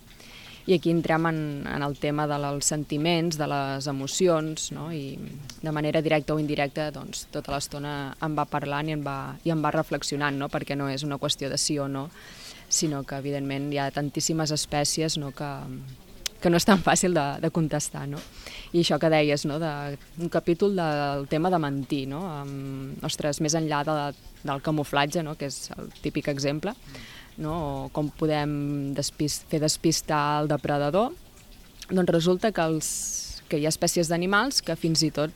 I 0.67 0.77
aquí 0.77 0.93
entrem 0.95 1.27
en, 1.27 1.41
en 1.67 1.83
el 1.83 1.97
tema 1.99 2.29
dels 2.31 2.69
sentiments, 2.71 3.39
de 3.39 3.49
les 3.51 3.89
emocions, 3.91 4.71
no? 4.77 4.91
i 4.95 5.19
de 5.63 5.73
manera 5.75 6.03
directa 6.03 6.37
o 6.37 6.39
indirecta 6.39 6.91
doncs, 6.95 7.27
tota 7.35 7.55
l'estona 7.55 8.13
em 8.23 8.39
va 8.39 8.47
parlant 8.47 8.89
i 8.89 8.95
em 8.95 9.03
va, 9.03 9.35
i 9.43 9.51
em 9.51 9.65
va 9.65 9.75
reflexionant, 9.75 10.39
no? 10.39 10.51
perquè 10.53 10.79
no 10.79 10.87
és 10.93 11.03
una 11.03 11.19
qüestió 11.19 11.51
de 11.51 11.59
sí 11.59 11.81
o 11.83 11.89
no, 11.91 12.09
sinó 12.73 13.03
que 13.03 13.19
evidentment 13.19 13.73
hi 13.73 13.83
ha 13.83 13.91
tantíssimes 13.91 14.55
espècies 14.55 15.19
no, 15.19 15.33
que, 15.35 15.51
que 16.43 16.51
no 16.51 16.59
és 16.59 16.67
tan 16.67 16.83
fàcil 16.83 17.15
de, 17.15 17.25
de 17.43 17.51
contestar. 17.55 18.05
No? 18.11 18.21
I 18.75 18.83
això 18.83 18.99
que 19.01 19.11
deies, 19.13 19.47
no, 19.49 19.59
de, 19.63 19.73
un 20.21 20.31
capítol 20.33 20.75
del 20.77 21.27
tema 21.31 21.53
de 21.55 21.61
mentir, 21.63 22.05
no? 22.11 22.23
Um, 22.43 22.93
ostres, 23.07 23.41
més 23.45 23.57
enllà 23.59 23.83
de, 23.87 23.97
del 24.43 24.63
camuflatge, 24.65 25.23
no? 25.23 25.37
que 25.39 25.49
és 25.51 25.71
el 25.77 25.93
típic 26.03 26.29
exemple, 26.33 26.75
no? 27.39 27.55
o 27.55 27.89
com 27.95 28.11
podem 28.19 28.93
despist, 28.97 29.47
fer 29.53 29.63
despistar 29.63 30.43
el 30.43 30.51
depredador, 30.51 31.15
doncs 31.93 32.15
resulta 32.15 32.53
que, 32.53 32.67
els, 32.67 32.91
que 33.49 33.61
hi 33.61 33.67
ha 33.67 33.73
espècies 33.73 34.11
d'animals 34.11 34.63
que 34.67 34.77
fins 34.79 35.05
i 35.07 35.13
tot 35.15 35.33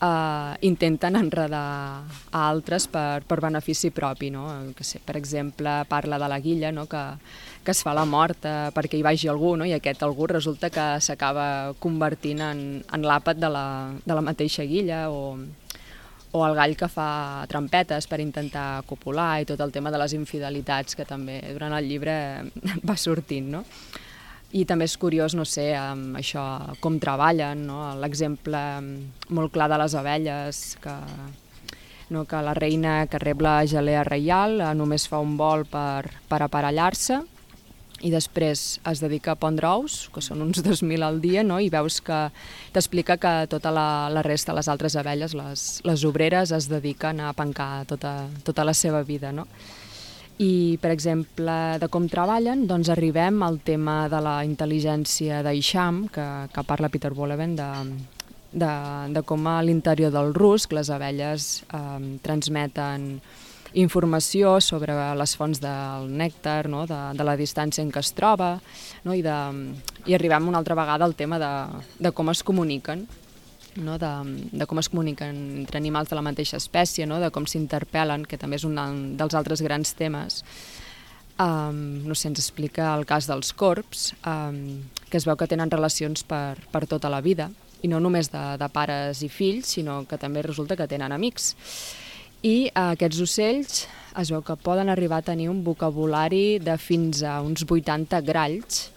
eh, 0.00 0.54
intenten 0.60 1.16
enredar 1.16 2.04
a 2.30 2.42
altres 2.48 2.86
per, 2.88 3.22
per 3.26 3.40
benefici 3.40 3.90
propi. 3.90 4.30
No? 4.30 4.46
Que 4.76 4.84
sé, 4.84 5.00
per 5.04 5.16
exemple, 5.16 5.82
parla 5.88 6.18
de 6.18 6.28
la 6.28 6.40
guilla, 6.40 6.72
no? 6.72 6.86
que, 6.86 7.02
que 7.64 7.74
es 7.74 7.82
fa 7.82 7.94
la 7.96 8.06
mort 8.06 8.44
eh, 8.46 8.70
perquè 8.74 8.98
hi 8.98 9.04
vagi 9.06 9.30
algú, 9.32 9.56
no? 9.56 9.66
i 9.68 9.74
aquest 9.76 10.02
algú 10.06 10.28
resulta 10.30 10.70
que 10.70 10.86
s'acaba 11.00 11.74
convertint 11.82 12.42
en, 12.44 12.64
en 12.84 13.06
l'àpat 13.06 13.40
de, 13.40 13.52
la, 13.52 13.66
de 14.04 14.16
la 14.16 14.24
mateixa 14.24 14.66
guilla 14.68 15.06
o, 15.10 15.36
o 16.32 16.46
el 16.46 16.56
gall 16.58 16.76
que 16.76 16.88
fa 16.92 17.46
trampetes 17.48 18.08
per 18.10 18.20
intentar 18.20 18.82
copular 18.86 19.40
i 19.40 19.48
tot 19.48 19.60
el 19.64 19.72
tema 19.72 19.90
de 19.90 20.00
les 20.02 20.16
infidelitats 20.16 20.98
que 20.98 21.06
també 21.08 21.40
durant 21.52 21.76
el 21.76 21.88
llibre 21.88 22.16
va 22.88 22.98
sortint. 23.00 23.50
No? 23.56 23.64
I 24.54 24.64
també 24.64 24.86
és 24.86 24.96
curiós, 24.96 25.34
no 25.34 25.44
sé, 25.44 25.72
amb 25.74 26.16
això, 26.16 26.42
com 26.80 27.00
treballen, 27.02 27.66
no? 27.66 27.80
l'exemple 27.98 28.60
molt 29.34 29.52
clar 29.52 29.68
de 29.72 29.78
les 29.82 29.96
abelles, 29.98 30.60
que, 30.82 30.94
no? 32.10 32.24
que 32.24 32.42
la 32.42 32.54
reina 32.54 32.98
que 33.10 33.18
rep 33.18 33.42
la 33.42 33.58
gelea 33.66 34.04
reial 34.06 34.60
eh, 34.60 34.74
només 34.78 35.08
fa 35.10 35.18
un 35.22 35.34
vol 35.40 35.66
per, 35.70 36.06
per 36.30 36.44
aparellar-se 36.46 37.24
i 38.04 38.10
després 38.12 38.64
es 38.84 39.00
dedica 39.00 39.32
a 39.32 39.40
pondre 39.40 39.68
ous, 39.72 40.10
que 40.12 40.20
són 40.20 40.42
uns 40.44 40.60
2.000 40.64 41.04
al 41.04 41.20
dia, 41.22 41.42
no? 41.46 41.58
i 41.60 41.70
veus 41.72 42.02
que 42.04 42.26
t'explica 42.74 43.16
que 43.16 43.32
tota 43.48 43.72
la, 43.72 44.08
la 44.12 44.22
resta, 44.24 44.54
les 44.56 44.68
altres 44.68 44.98
abelles, 45.00 45.34
les, 45.36 45.66
les 45.86 46.04
obreres, 46.04 46.52
es 46.52 46.68
dediquen 46.68 47.24
a 47.24 47.32
pencar 47.36 47.86
tota, 47.88 48.28
tota 48.44 48.66
la 48.68 48.74
seva 48.76 49.02
vida. 49.02 49.32
No? 49.32 49.46
I, 50.38 50.76
per 50.82 50.90
exemple, 50.92 51.52
de 51.80 51.88
com 51.88 52.04
treballen, 52.12 52.66
doncs 52.68 52.90
arribem 52.92 53.40
al 53.42 53.56
tema 53.64 54.02
de 54.12 54.20
la 54.20 54.36
intel·ligència 54.44 55.40
d'Eixam, 55.46 56.04
que, 56.12 56.26
que 56.52 56.64
parla 56.68 56.90
Peter 56.92 57.14
Boleven, 57.16 57.54
de, 57.56 57.70
de, 58.52 58.72
de 59.16 59.22
com 59.24 59.48
a 59.48 59.62
l'interior 59.64 60.12
del 60.12 60.34
rusc 60.36 60.76
les 60.76 60.92
abelles 60.92 61.64
eh, 61.72 62.18
transmeten 62.24 63.14
informació 63.76 64.58
sobre 64.60 64.94
les 65.16 65.36
fonts 65.36 65.60
del 65.60 66.08
nèctar, 66.16 66.66
no? 66.68 66.84
de, 66.88 67.00
de 67.16 67.24
la 67.26 67.36
distància 67.36 67.84
en 67.84 67.90
què 67.92 68.00
es 68.04 68.12
troba, 68.16 68.56
no? 69.04 69.16
I, 69.16 69.24
de, 69.24 69.36
i 70.08 70.16
arribem 70.16 70.48
una 70.48 70.60
altra 70.62 70.76
vegada 70.78 71.04
al 71.04 71.16
tema 71.18 71.40
de, 71.40 71.52
de 72.00 72.12
com 72.16 72.32
es 72.32 72.44
comuniquen, 72.46 73.04
no? 73.76 73.98
de, 73.98 74.12
de 74.52 74.66
com 74.66 74.80
es 74.80 74.90
comuniquen 74.92 75.36
entre 75.62 75.80
animals 75.80 76.10
de 76.10 76.18
la 76.18 76.24
mateixa 76.24 76.60
espècie, 76.60 77.06
no? 77.06 77.20
de 77.22 77.30
com 77.34 77.46
s'interpel·len, 77.48 78.26
que 78.28 78.38
també 78.40 78.60
és 78.60 78.66
un 78.68 78.76
dels 79.18 79.36
altres 79.38 79.62
grans 79.64 79.94
temes. 79.98 80.42
Um, 81.36 82.06
no 82.08 82.16
sé, 82.16 82.30
ens 82.30 82.40
explica 82.40 82.94
el 82.96 83.04
cas 83.04 83.28
dels 83.28 83.52
corps, 83.52 84.10
um, 84.24 84.80
que 85.10 85.20
es 85.20 85.28
veu 85.28 85.36
que 85.36 85.48
tenen 85.50 85.70
relacions 85.70 86.24
per, 86.24 86.56
per 86.72 86.86
tota 86.88 87.12
la 87.12 87.20
vida, 87.20 87.50
i 87.84 87.90
no 87.92 88.00
només 88.00 88.32
de, 88.32 88.44
de 88.56 88.68
pares 88.72 89.20
i 89.22 89.28
fills, 89.28 89.76
sinó 89.76 90.00
que 90.08 90.16
també 90.18 90.42
resulta 90.42 90.78
que 90.78 90.88
tenen 90.88 91.12
amics 91.12 91.52
i 92.46 92.68
eh, 92.68 92.72
aquests 92.92 93.22
ocells 93.24 93.86
es 94.20 94.30
veu 94.32 94.42
que 94.44 94.56
poden 94.60 94.90
arribar 94.92 95.20
a 95.20 95.26
tenir 95.26 95.48
un 95.50 95.62
vocabulari 95.64 96.58
de 96.62 96.76
fins 96.80 97.22
a 97.22 97.40
uns 97.44 97.64
80 97.64 98.20
gralls 98.24 98.90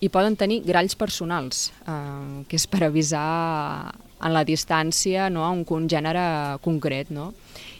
i 0.00 0.10
poden 0.12 0.36
tenir 0.38 0.62
gralls 0.66 0.94
personals, 0.98 1.72
eh, 1.86 2.44
que 2.48 2.58
és 2.58 2.66
per 2.70 2.84
avisar 2.86 3.92
en 4.18 4.34
la 4.34 4.44
distància 4.44 5.28
no, 5.30 5.44
a 5.44 5.50
un, 5.54 5.64
un 5.64 5.88
gènere 5.90 6.58
concret. 6.62 7.10
No? 7.14 7.32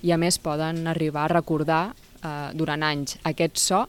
I 0.03 0.13
a 0.15 0.19
més 0.21 0.39
poden 0.43 0.87
arribar 0.91 1.27
a 1.27 1.35
recordar 1.37 1.83
eh, 1.93 2.51
durant 2.55 2.83
anys 2.83 3.19
aquest 3.29 3.59
so 3.63 3.85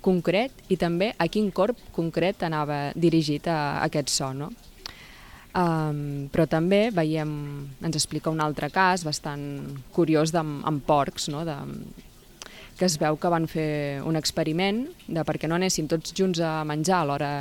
concret 0.00 0.72
i 0.72 0.78
també 0.80 1.10
a 1.20 1.28
quin 1.28 1.50
corp 1.52 1.76
concret 1.92 2.42
anava 2.42 2.90
dirigit 2.96 3.48
a, 3.48 3.80
a 3.80 3.88
aquest 3.88 4.12
so. 4.12 4.32
No? 4.32 4.50
Um, 5.50 6.28
però 6.30 6.44
també 6.46 6.92
veiem, 6.94 7.30
ens 7.82 7.96
explica 7.98 8.30
un 8.30 8.38
altre 8.40 8.68
cas 8.70 9.02
bastant 9.02 9.42
curiós 9.90 10.30
de, 10.30 10.38
amb 10.38 10.84
porcs, 10.86 11.26
no? 11.32 11.42
de, 11.48 11.56
que 12.80 12.88
es 12.88 12.96
veu 12.96 13.18
que 13.20 13.28
van 13.28 13.44
fer 13.44 14.00
un 14.08 14.16
experiment 14.16 14.86
de 15.04 15.24
perquè 15.28 15.48
no 15.50 15.58
anessin 15.58 15.88
tots 15.90 16.14
junts 16.16 16.40
a 16.40 16.62
menjar 16.64 17.02
a 17.02 17.08
l'hora 17.10 17.32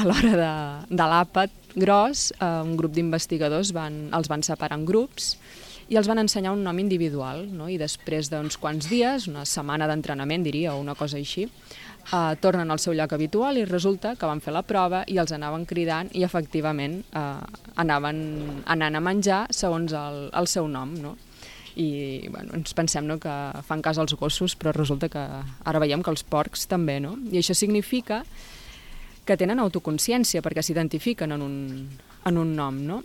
a 0.00 0.04
l'hora 0.08 0.32
de, 0.40 0.54
de 0.96 1.08
l'àpat 1.10 1.52
gros, 1.76 2.30
eh, 2.40 2.62
un 2.64 2.74
grup 2.78 2.94
d'investigadors 2.96 3.74
van, 3.76 4.08
els 4.16 4.30
van 4.32 4.42
separar 4.42 4.80
en 4.80 4.86
grups 4.88 5.34
i 5.92 5.98
els 6.00 6.08
van 6.08 6.22
ensenyar 6.22 6.54
un 6.56 6.62
nom 6.64 6.78
individual, 6.80 7.44
no? 7.52 7.68
i 7.68 7.76
després 7.78 8.30
d'uns 8.32 8.56
quants 8.58 8.88
dies, 8.88 9.28
una 9.28 9.44
setmana 9.44 9.86
d'entrenament 9.90 10.46
diria, 10.46 10.72
o 10.72 10.80
una 10.80 10.96
cosa 10.96 11.20
així, 11.20 11.44
eh, 11.44 12.32
tornen 12.40 12.72
al 12.72 12.80
seu 12.80 12.96
lloc 12.96 13.12
habitual 13.12 13.60
i 13.60 13.66
resulta 13.68 14.14
que 14.16 14.30
van 14.30 14.40
fer 14.40 14.56
la 14.56 14.64
prova 14.64 15.04
i 15.06 15.20
els 15.20 15.36
anaven 15.36 15.68
cridant 15.68 16.08
i 16.16 16.24
efectivament 16.24 17.02
eh, 17.12 17.28
anaven 17.76 18.24
anant 18.64 18.96
a 18.96 19.04
menjar 19.04 19.44
segons 19.52 19.92
el, 19.92 20.28
el 20.32 20.50
seu 20.50 20.68
nom, 20.68 20.96
no? 20.96 21.14
I 21.76 22.28
bueno, 22.30 22.54
ens 22.54 22.74
pensem 22.76 23.06
no, 23.08 23.18
que 23.18 23.32
fan 23.66 23.82
cas 23.82 23.98
als 23.98 24.14
gossos, 24.18 24.54
però 24.58 24.72
resulta 24.74 25.08
que 25.10 25.22
ara 25.22 25.82
veiem 25.82 26.02
que 26.04 26.12
els 26.12 26.22
porcs 26.22 26.68
també, 26.70 27.00
no? 27.02 27.16
I 27.32 27.40
això 27.40 27.56
significa 27.56 28.22
que 29.24 29.36
tenen 29.40 29.62
autoconsciència 29.62 30.42
perquè 30.44 30.62
s'identifiquen 30.62 31.34
en, 31.34 31.42
un, 31.42 31.58
en 32.28 32.38
un 32.38 32.54
nom, 32.56 32.78
no? 32.86 33.02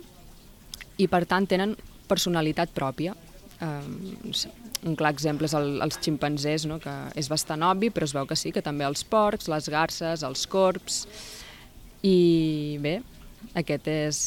I 1.00 1.08
per 1.08 1.24
tant 1.26 1.48
tenen 1.50 1.74
personalitat 2.10 2.74
pròpia. 2.76 3.14
Eh, 3.60 4.40
un 4.86 4.96
clar 4.96 5.12
exemple 5.12 5.48
és 5.48 5.54
el, 5.56 5.78
els 5.84 5.98
ximpanzés, 6.00 6.64
no? 6.68 6.78
que 6.80 6.92
és 7.18 7.28
bastant 7.28 7.64
obvi, 7.66 7.90
però 7.92 8.08
es 8.08 8.14
veu 8.16 8.28
que 8.28 8.38
sí, 8.38 8.52
que 8.52 8.64
també 8.64 8.86
els 8.86 9.04
porcs, 9.04 9.50
les 9.52 9.70
garces, 9.72 10.26
els 10.26 10.46
corps... 10.50 11.04
I 12.00 12.78
bé, 12.80 12.94
aquest 13.60 13.88
és, 13.92 14.18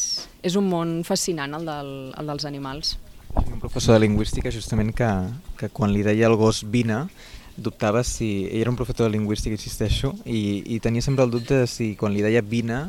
és 0.46 0.54
un 0.60 0.68
món 0.70 1.00
fascinant, 1.08 1.56
el, 1.58 1.64
del, 1.66 1.88
el 2.22 2.28
dels 2.30 2.46
animals. 2.46 2.92
Un 3.36 3.60
professor 3.60 3.96
de 3.96 4.04
lingüística, 4.06 4.52
justament, 4.52 4.92
que, 4.94 5.10
que 5.58 5.70
quan 5.74 5.94
li 5.94 6.04
deia 6.06 6.28
al 6.30 6.38
gos 6.38 6.63
vine, 6.70 7.06
dubtava 7.58 8.04
si... 8.06 8.48
Ell 8.52 8.62
era 8.62 8.74
un 8.74 8.78
professor 8.78 9.08
de 9.08 9.16
lingüística, 9.18 9.56
insisteixo, 9.56 10.13
i, 10.25 10.63
i 10.75 10.80
tenia 10.84 11.02
sempre 11.06 11.25
el 11.25 11.34
dubte 11.34 11.63
de 11.63 11.68
si 11.70 11.94
quan 12.00 12.13
li 12.13 12.22
deia 12.25 12.44
vine 12.46 12.84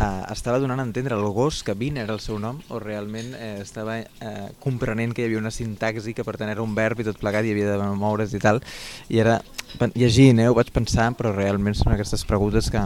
eh, 0.00 0.32
estava 0.32 0.60
donant 0.62 0.80
a 0.80 0.86
entendre 0.86 1.14
al 1.14 1.26
gos 1.32 1.62
que 1.62 1.74
Vin 1.74 1.98
era 2.00 2.14
el 2.14 2.20
seu 2.20 2.38
nom 2.42 2.60
o 2.68 2.80
realment 2.82 3.34
eh, 3.38 3.58
estava 3.62 3.98
eh, 4.00 4.48
comprenent 4.60 5.14
que 5.14 5.22
hi 5.22 5.30
havia 5.30 5.42
una 5.42 5.54
sintaxi 5.54 6.14
que 6.14 6.24
per 6.24 6.36
tant 6.40 6.52
era 6.52 6.62
un 6.62 6.74
verb 6.74 7.00
i 7.00 7.08
tot 7.08 7.20
plegat 7.20 7.46
i 7.46 7.54
havia 7.54 7.76
de 7.76 7.90
moure's 7.98 8.34
i 8.34 8.42
tal 8.42 8.62
i 9.08 9.20
era 9.22 9.40
llegint, 9.94 10.38
eh, 10.38 10.48
ho 10.48 10.54
vaig 10.54 10.70
pensar 10.72 11.08
però 11.16 11.32
realment 11.34 11.76
són 11.76 11.94
aquestes 11.94 12.26
preguntes 12.28 12.68
que 12.70 12.82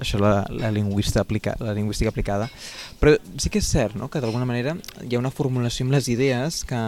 això 0.00 0.20
la, 0.22 0.44
la, 0.50 0.70
lingüista 0.70 1.20
aplica, 1.20 1.56
la 1.60 1.74
lingüística 1.74 2.10
aplicada 2.10 2.48
però 3.00 3.16
sí 3.36 3.50
que 3.50 3.58
és 3.58 3.66
cert 3.66 3.96
no? 3.98 4.08
que 4.08 4.22
d'alguna 4.22 4.46
manera 4.46 4.76
hi 5.02 5.16
ha 5.16 5.22
una 5.22 5.34
formulació 5.34 5.86
amb 5.86 5.96
les 5.96 6.08
idees 6.12 6.62
que, 6.68 6.80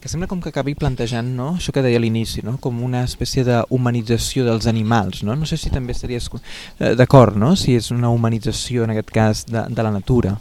que 0.00 0.10
sembla 0.12 0.28
com 0.30 0.40
que 0.40 0.52
acabi 0.52 0.76
plantejant 0.78 1.32
no? 1.34 1.48
això 1.56 1.74
que 1.74 1.82
deia 1.82 1.98
a 1.98 2.02
l'inici, 2.02 2.44
no? 2.46 2.56
com 2.62 2.78
una 2.84 3.02
espècie 3.06 3.42
de 3.46 3.58
humanització 3.74 4.44
dels 4.46 4.68
animals. 4.70 5.22
No, 5.26 5.34
no 5.34 5.48
sé 5.48 5.58
si 5.58 5.72
també 5.74 5.96
estaries 5.96 6.28
eh, 6.30 6.94
d'acord, 6.98 7.34
no? 7.34 7.54
si 7.58 7.74
és 7.74 7.90
una 7.94 8.12
humanització 8.14 8.84
en 8.86 8.94
aquest 8.96 9.12
cas 9.14 9.44
de, 9.46 9.66
de 9.68 9.84
la 9.84 9.92
natura. 9.94 10.36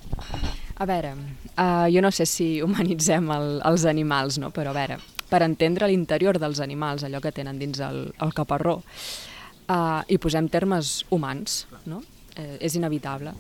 A 0.76 0.88
veure, 0.88 1.14
uh, 1.56 1.86
jo 1.92 2.02
no 2.04 2.12
sé 2.12 2.26
si 2.30 2.50
humanitzem 2.66 3.30
el, 3.36 3.60
els 3.68 3.86
animals, 3.90 4.40
no? 4.42 4.52
però 4.56 4.74
a 4.74 4.80
veure, 4.80 5.00
per 5.30 5.44
entendre 5.46 5.90
l'interior 5.92 6.40
dels 6.40 6.62
animals, 6.64 7.06
allò 7.06 7.22
que 7.24 7.34
tenen 7.36 7.60
dins 7.60 7.82
el, 7.84 8.10
el 8.22 8.36
caparró, 8.36 8.80
uh, 8.80 10.02
hi 10.08 10.20
posem 10.22 10.50
termes 10.52 11.02
humans, 11.12 11.66
no? 11.90 12.04
Eh, 12.36 12.58
és 12.68 12.76
inevitable. 12.76 13.32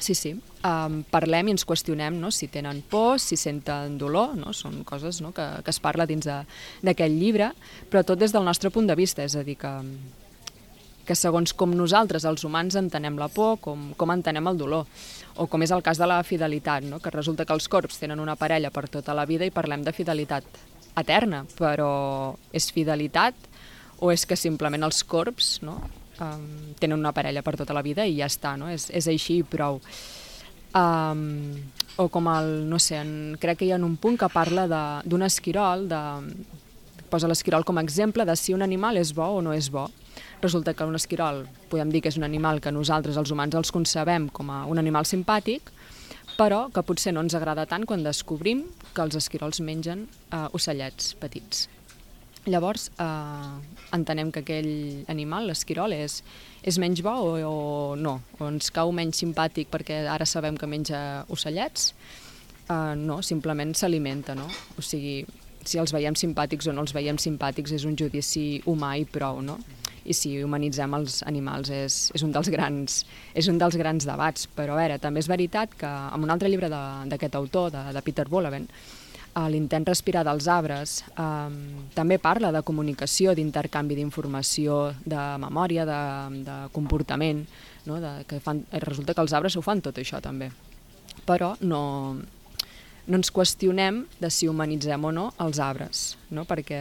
Sí, 0.00 0.14
sí. 0.16 0.32
Um, 0.64 1.02
parlem 1.12 1.50
i 1.50 1.52
ens 1.54 1.66
qüestionem 1.68 2.16
no? 2.18 2.30
si 2.32 2.48
tenen 2.48 2.80
por, 2.88 3.18
si 3.20 3.36
senten 3.36 3.98
dolor, 4.00 4.32
no? 4.36 4.54
són 4.56 4.80
coses 4.88 5.20
no? 5.20 5.30
que, 5.36 5.44
que 5.60 5.70
es 5.70 5.80
parla 5.80 6.06
dins 6.08 6.24
d'aquest 6.24 7.12
llibre, 7.12 7.50
però 7.92 8.00
tot 8.02 8.18
des 8.18 8.32
del 8.32 8.48
nostre 8.48 8.72
punt 8.72 8.88
de 8.88 8.96
vista, 8.96 9.22
és 9.28 9.36
a 9.36 9.44
dir, 9.44 9.58
que, 9.60 9.72
que 11.04 11.16
segons 11.18 11.52
com 11.52 11.74
nosaltres, 11.76 12.24
els 12.28 12.44
humans, 12.44 12.76
entenem 12.80 13.18
la 13.20 13.28
por, 13.32 13.58
com, 13.64 13.90
com 13.96 14.12
entenem 14.14 14.46
el 14.50 14.58
dolor, 14.58 14.86
o 15.36 15.46
com 15.50 15.62
és 15.64 15.72
el 15.74 15.82
cas 15.84 16.00
de 16.00 16.08
la 16.08 16.22
fidelitat, 16.24 16.86
no? 16.88 17.00
que 17.02 17.12
resulta 17.12 17.44
que 17.44 17.54
els 17.56 17.68
corps 17.68 18.00
tenen 18.00 18.22
una 18.22 18.36
parella 18.40 18.72
per 18.74 18.86
tota 18.88 19.14
la 19.16 19.26
vida 19.28 19.46
i 19.46 19.52
parlem 19.54 19.84
de 19.84 19.92
fidelitat 19.92 20.46
eterna, 20.96 21.44
però 21.58 22.34
és 22.54 22.70
fidelitat 22.72 23.34
o 24.00 24.10
és 24.12 24.24
que 24.26 24.38
simplement 24.38 24.86
els 24.86 25.02
corps 25.04 25.58
no? 25.66 25.78
um, 26.22 26.74
tenen 26.80 26.98
una 26.98 27.14
parella 27.14 27.42
per 27.42 27.56
tota 27.60 27.74
la 27.76 27.82
vida 27.82 28.06
i 28.06 28.18
ja 28.20 28.28
està, 28.30 28.56
no? 28.60 28.70
és, 28.70 28.88
és 28.90 29.08
així 29.10 29.40
i 29.42 29.46
prou. 29.46 29.80
Um, 30.74 31.54
o 31.96 32.08
com 32.10 32.26
el, 32.32 32.48
no 32.66 32.80
sé, 32.82 32.98
en, 32.98 33.36
crec 33.40 33.60
que 33.60 33.68
hi 33.68 33.74
ha 33.74 33.78
un 33.78 33.96
punt 34.00 34.18
que 34.18 34.30
parla 34.32 34.66
d'un 34.66 35.22
esquirol, 35.22 35.86
de, 35.90 36.00
posa 37.10 37.30
l'esquirol 37.30 37.66
com 37.66 37.78
a 37.78 37.84
exemple 37.84 38.26
de 38.26 38.34
si 38.38 38.54
un 38.54 38.64
animal 38.66 38.98
és 38.98 39.12
bo 39.14 39.36
o 39.36 39.42
no 39.44 39.54
és 39.54 39.70
bo. 39.70 39.86
Resulta 40.44 40.74
que 40.76 40.84
un 40.84 40.92
esquirol, 40.98 41.46
podem 41.72 41.88
dir 41.88 42.02
que 42.04 42.10
és 42.12 42.18
un 42.20 42.26
animal 42.26 42.58
que 42.60 42.68
nosaltres, 42.68 43.16
els 43.16 43.30
humans, 43.32 43.54
els 43.56 43.70
concebem 43.72 44.26
com 44.28 44.50
a 44.52 44.66
un 44.68 44.76
animal 44.76 45.06
simpàtic, 45.08 45.70
però 46.36 46.66
que 46.74 46.82
potser 46.84 47.14
no 47.16 47.22
ens 47.24 47.32
agrada 47.38 47.64
tant 47.70 47.86
quan 47.88 48.02
descobrim 48.04 48.60
que 48.92 49.00
els 49.00 49.16
esquirols 49.16 49.62
mengen 49.64 50.02
uh, 50.04 50.50
ocellets 50.52 51.14
petits. 51.16 51.62
Llavors, 52.44 52.90
eh, 53.00 53.52
entenem 53.96 54.28
que 54.28 54.42
aquell 54.42 55.06
animal, 55.08 55.46
l'esquirol, 55.48 55.94
és, 55.96 56.18
és 56.60 56.76
menys 56.76 57.00
bo 57.00 57.14
o, 57.24 57.30
o 57.48 57.54
no? 57.96 58.18
O 58.36 58.50
ens 58.50 58.68
cau 58.74 58.92
menys 58.92 59.22
simpàtic 59.22 59.70
perquè 59.72 60.02
ara 60.12 60.26
sabem 60.28 60.58
que 60.60 60.68
menja 60.68 60.98
ocellets? 61.32 61.94
Eh, 62.68 62.92
no, 63.00 63.22
simplement 63.24 63.72
s'alimenta, 63.72 64.36
no? 64.36 64.50
O 64.76 64.84
sigui, 64.84 65.22
si 65.64 65.80
els 65.80 65.96
veiem 65.96 66.20
simpàtics 66.20 66.68
o 66.68 66.76
no 66.76 66.84
els 66.84 66.92
veiem 66.92 67.16
simpàtics 67.16 67.72
és 67.80 67.88
un 67.88 67.96
judici 67.96 68.60
humà 68.68 68.92
i 69.00 69.08
prou, 69.08 69.40
no? 69.40 69.56
I 70.04 70.12
si 70.16 70.34
humanitzem 70.44 70.94
els 70.98 71.22
animals 71.24 71.70
és, 71.72 72.00
és, 72.14 72.24
un, 72.26 72.32
dels 72.34 72.50
grans, 72.52 72.98
és 73.34 73.48
un 73.48 73.56
dels 73.60 73.78
grans 73.80 74.04
debats. 74.04 74.48
Però 74.56 74.74
a 74.74 74.82
veure, 74.82 74.98
també 75.00 75.22
és 75.24 75.30
veritat 75.30 75.72
que 75.80 75.88
en 75.88 76.26
un 76.26 76.34
altre 76.34 76.50
llibre 76.52 76.68
d'aquest 76.68 77.40
autor, 77.40 77.72
de, 77.72 77.86
de 77.96 78.04
Peter 78.04 78.28
Bolavent, 78.28 78.68
a 79.34 79.48
l'intent 79.50 79.82
respirar 79.86 80.22
dels 80.26 80.46
arbres 80.50 81.00
eh, 81.18 81.54
també 81.94 82.20
parla 82.22 82.52
de 82.54 82.62
comunicació, 82.66 83.34
d'intercanvi 83.34 83.98
d'informació, 83.98 84.94
de 85.04 85.24
memòria, 85.42 85.86
de, 85.88 86.02
de 86.46 86.58
comportament, 86.74 87.42
no? 87.88 87.98
de, 88.00 88.12
que 88.30 88.38
fan, 88.44 88.62
resulta 88.86 89.14
que 89.14 89.24
els 89.24 89.34
arbres 89.34 89.56
ho 89.56 89.64
fan 89.64 89.82
tot 89.82 89.98
això 89.98 90.22
també. 90.22 90.50
Però 91.26 91.54
no, 91.66 91.82
no 93.06 93.18
ens 93.18 93.32
qüestionem 93.34 94.04
de 94.20 94.30
si 94.30 94.48
humanitzem 94.50 95.04
o 95.04 95.12
no 95.14 95.28
els 95.42 95.60
arbres, 95.62 96.06
no? 96.30 96.46
perquè 96.48 96.80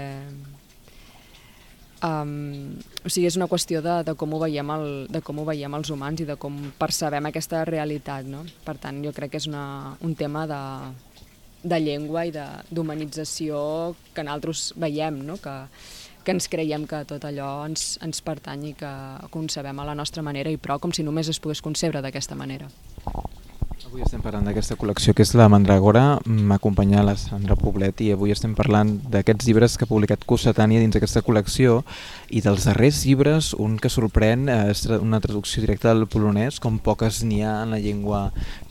Um, 2.04 2.76
o 3.06 3.08
sigui, 3.08 3.30
és 3.30 3.38
una 3.40 3.48
qüestió 3.48 3.80
de, 3.84 4.02
de, 4.04 4.14
com 4.20 4.34
ho 4.36 4.40
veiem 4.42 4.72
el, 4.76 4.88
de 5.14 5.22
com 5.24 5.38
ho 5.40 5.46
veiem 5.48 5.72
els 5.78 5.92
humans 5.94 6.20
i 6.20 6.28
de 6.28 6.36
com 6.36 6.58
percebem 6.80 7.30
aquesta 7.30 7.64
realitat. 7.70 8.28
No? 8.28 8.44
Per 8.66 8.76
tant, 8.84 9.00
jo 9.06 9.14
crec 9.16 9.32
que 9.34 9.40
és 9.40 9.48
una, 9.48 9.96
un 10.04 10.16
tema 10.20 10.44
de, 10.50 10.62
de 11.64 11.80
llengua 11.80 12.26
i 12.28 12.34
d'humanització 12.36 13.96
que 14.14 14.26
nosaltres 14.28 14.74
veiem, 14.76 15.22
no? 15.24 15.40
que, 15.40 15.56
que 16.28 16.36
ens 16.36 16.50
creiem 16.52 16.84
que 16.92 17.06
tot 17.08 17.24
allò 17.28 17.54
ens, 17.70 17.94
ens 18.04 18.20
pertany 18.26 18.74
i 18.74 18.76
que 18.84 18.92
concebem 19.32 19.80
a 19.80 19.88
la 19.88 19.96
nostra 19.96 20.26
manera 20.26 20.52
i 20.52 20.60
prou, 20.60 20.84
com 20.84 20.92
si 20.92 21.08
només 21.08 21.32
es 21.32 21.40
pogués 21.40 21.64
concebre 21.64 22.04
d'aquesta 22.04 22.36
manera. 22.36 22.68
Avui 23.94 24.02
estem 24.02 24.24
parlant 24.26 24.48
d'aquesta 24.50 24.74
col·lecció 24.74 25.14
que 25.14 25.22
és 25.22 25.36
la 25.38 25.46
Mandragora, 25.54 26.16
m'acompanya 26.26 27.04
la 27.06 27.14
Sandra 27.14 27.54
Poblet 27.54 28.00
i 28.02 28.08
avui 28.10 28.32
estem 28.34 28.56
parlant 28.58 28.96
d'aquests 29.14 29.46
llibres 29.46 29.76
que 29.78 29.86
ha 29.86 29.90
publicat 29.92 30.24
Cossetània 30.26 30.82
dins 30.82 30.96
d'aquesta 30.96 31.22
col·lecció 31.22 31.76
i 32.34 32.42
dels 32.42 32.66
darrers 32.66 33.04
llibres, 33.06 33.52
un 33.54 33.76
que 33.78 33.92
sorprèn 33.94 34.48
eh, 34.50 34.56
és 34.72 34.82
una 34.96 35.20
traducció 35.22 35.62
directa 35.62 35.92
del 35.92 36.08
polonès, 36.10 36.58
com 36.58 36.80
poques 36.82 37.20
n'hi 37.22 37.44
ha 37.46 37.52
en 37.68 37.76
la 37.76 37.80
llengua 37.84 38.24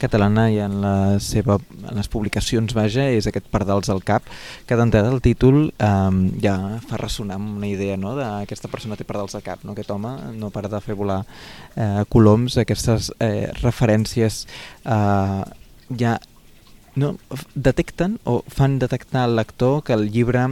catalana 0.03 0.49
i 0.51 0.59
en, 0.65 0.81
la 0.83 1.21
seva, 1.23 1.61
en 1.85 2.01
les 2.01 2.11
publicacions, 2.11 2.75
vaja, 2.75 3.07
és 3.15 3.31
aquest 3.31 3.47
Pardals 3.55 3.95
al 3.95 4.03
cap, 4.03 4.27
que 4.67 4.81
d'entrada 4.81 5.15
el 5.15 5.23
títol 5.23 5.69
eh, 5.71 5.95
ja 6.43 6.57
fa 6.89 6.99
ressonar 6.99 7.39
una 7.39 7.71
idea 7.71 7.95
no? 7.95 8.17
d'aquesta 8.19 8.73
persona 8.75 8.99
té 8.99 9.07
pardals 9.07 9.39
al 9.39 9.47
cap, 9.47 9.63
no? 9.63 9.79
aquest 9.79 9.95
home 9.95 10.17
no 10.35 10.51
para 10.51 10.67
de 10.67 10.83
fer 10.83 10.99
volar 10.99 11.23
eh, 11.23 12.03
coloms, 12.11 12.59
aquestes 12.59 13.13
eh, 13.23 13.53
referències 13.63 14.43
eh, 14.83 15.11
ja 15.99 16.19
no, 16.95 17.17
detecten 17.55 18.19
o 18.25 18.43
fan 18.49 18.79
detectar 18.79 19.25
al 19.25 19.37
lector 19.37 19.83
que 19.85 19.95
el 19.97 20.11
llibre 20.13 20.45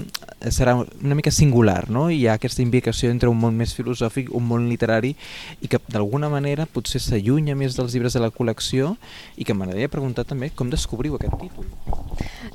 serà 0.48 0.72
una 0.78 1.14
mica 1.14 1.30
singular, 1.30 1.90
no? 1.92 2.06
Hi 2.08 2.24
ha 2.26 2.38
aquesta 2.38 2.62
indicació 2.64 3.10
entre 3.12 3.28
un 3.28 3.36
món 3.36 3.58
més 3.60 3.74
filosòfic, 3.76 4.30
un 4.32 4.46
món 4.48 4.68
literari, 4.70 5.12
i 5.60 5.68
que 5.68 5.80
d'alguna 5.92 6.30
manera 6.32 6.64
potser 6.64 7.02
s'allunya 7.04 7.56
més 7.60 7.76
dels 7.76 7.92
llibres 7.92 8.16
de 8.16 8.24
la 8.24 8.32
col·lecció 8.32 8.94
i 9.36 9.44
que 9.44 9.54
m'agradaria 9.54 9.92
preguntar 9.92 10.24
també 10.24 10.48
com 10.56 10.72
descobriu 10.72 11.18
aquest 11.18 11.36
títol. 11.42 11.68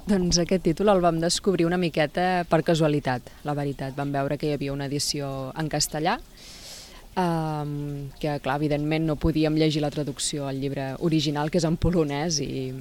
Doncs 0.10 0.42
aquest 0.42 0.66
títol 0.66 0.90
el 0.90 1.06
vam 1.06 1.22
descobrir 1.22 1.70
una 1.70 1.82
miqueta 1.82 2.46
per 2.50 2.64
casualitat, 2.66 3.30
la 3.46 3.54
veritat. 3.58 3.94
Vam 3.98 4.12
veure 4.14 4.40
que 4.42 4.50
hi 4.50 4.58
havia 4.58 4.74
una 4.74 4.90
edició 4.90 5.52
en 5.58 5.70
castellà 5.70 6.18
um, 7.16 8.10
que 8.20 8.38
clar, 8.44 8.58
evidentment 8.60 9.08
no 9.08 9.18
podíem 9.20 9.58
llegir 9.60 9.84
la 9.84 9.92
traducció 9.94 10.48
al 10.48 10.60
llibre 10.62 10.94
original, 11.00 11.52
que 11.52 11.60
és 11.62 11.68
en 11.68 11.78
polonès, 11.78 12.40
i 12.44 12.72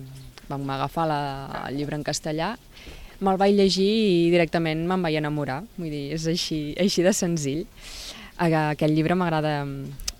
vam 0.50 0.68
agafar 0.70 1.08
la, 1.08 1.20
el 1.68 1.78
llibre 1.78 1.96
en 1.98 2.04
castellà, 2.06 2.54
me'l 3.24 3.38
vaig 3.40 3.54
llegir 3.56 3.88
i 3.88 4.30
directament 4.32 4.84
me'n 4.88 5.04
vaig 5.04 5.18
enamorar, 5.20 5.62
vull 5.78 5.92
dir, 5.92 6.08
és 6.16 6.26
així, 6.30 6.60
així 6.80 7.04
de 7.06 7.14
senzill. 7.16 7.64
Aquest 8.42 8.90
llibre 8.90 9.14
m'agrada 9.16 9.62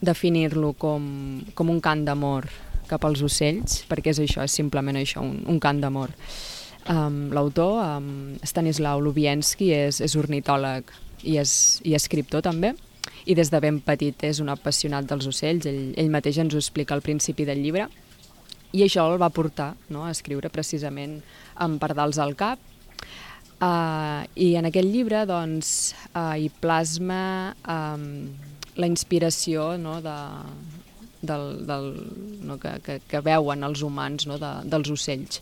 definir-lo 0.05 0.73
com, 0.79 1.43
com 1.55 1.73
un 1.73 1.81
cant 1.83 2.05
d'amor 2.07 2.47
cap 2.89 3.05
als 3.09 3.23
ocells, 3.25 3.83
perquè 3.89 4.13
és 4.13 4.21
això, 4.23 4.45
és 4.45 4.55
simplement 4.55 4.97
això, 5.01 5.25
un, 5.25 5.41
un 5.51 5.59
cant 5.61 5.81
d'amor. 5.83 6.13
Um, 6.93 7.31
L'autor, 7.33 7.79
um, 7.81 8.35
Stanislau 8.45 9.01
Lubienski, 9.01 9.71
és, 9.73 10.03
és 10.05 10.17
ornitòleg 10.21 10.93
i 11.25 11.39
és, 11.41 11.81
i 11.89 11.95
escriptor 11.97 12.45
també, 12.45 12.75
i 13.27 13.35
des 13.37 13.51
de 13.51 13.61
ben 13.61 13.81
petit 13.85 14.25
és 14.27 14.41
un 14.43 14.51
apassionat 14.53 15.07
dels 15.09 15.27
ocells, 15.31 15.67
ell, 15.71 15.95
ell 15.97 16.13
mateix 16.13 16.39
ens 16.43 16.55
ho 16.55 16.61
explica 16.61 16.95
al 16.97 17.05
principi 17.05 17.47
del 17.49 17.63
llibre, 17.65 17.89
i 18.75 18.83
això 18.85 19.07
el 19.11 19.21
va 19.23 19.31
portar 19.31 19.73
no, 19.95 20.05
a 20.05 20.13
escriure 20.13 20.51
precisament 20.53 21.21
amb 21.63 21.81
pardals 21.83 22.19
al 22.19 22.35
cap, 22.37 22.59
uh, 23.63 24.25
i 24.35 24.55
en 24.59 24.69
aquest 24.71 24.91
llibre 24.91 25.25
doncs, 25.31 25.95
uh, 26.13 26.35
hi 26.35 26.51
plasma 26.61 27.55
um, 27.63 28.09
la 28.77 28.91
inspiració 28.91 29.75
no, 29.79 30.01
de, 30.03 30.19
del, 31.23 31.47
del, 31.69 31.89
no, 32.43 32.59
que, 32.59 32.77
que, 32.85 32.99
que 33.09 33.23
veuen 33.25 33.63
els 33.65 33.85
humans 33.87 34.27
no, 34.27 34.41
de, 34.43 34.53
dels 34.69 34.91
ocells 34.91 35.41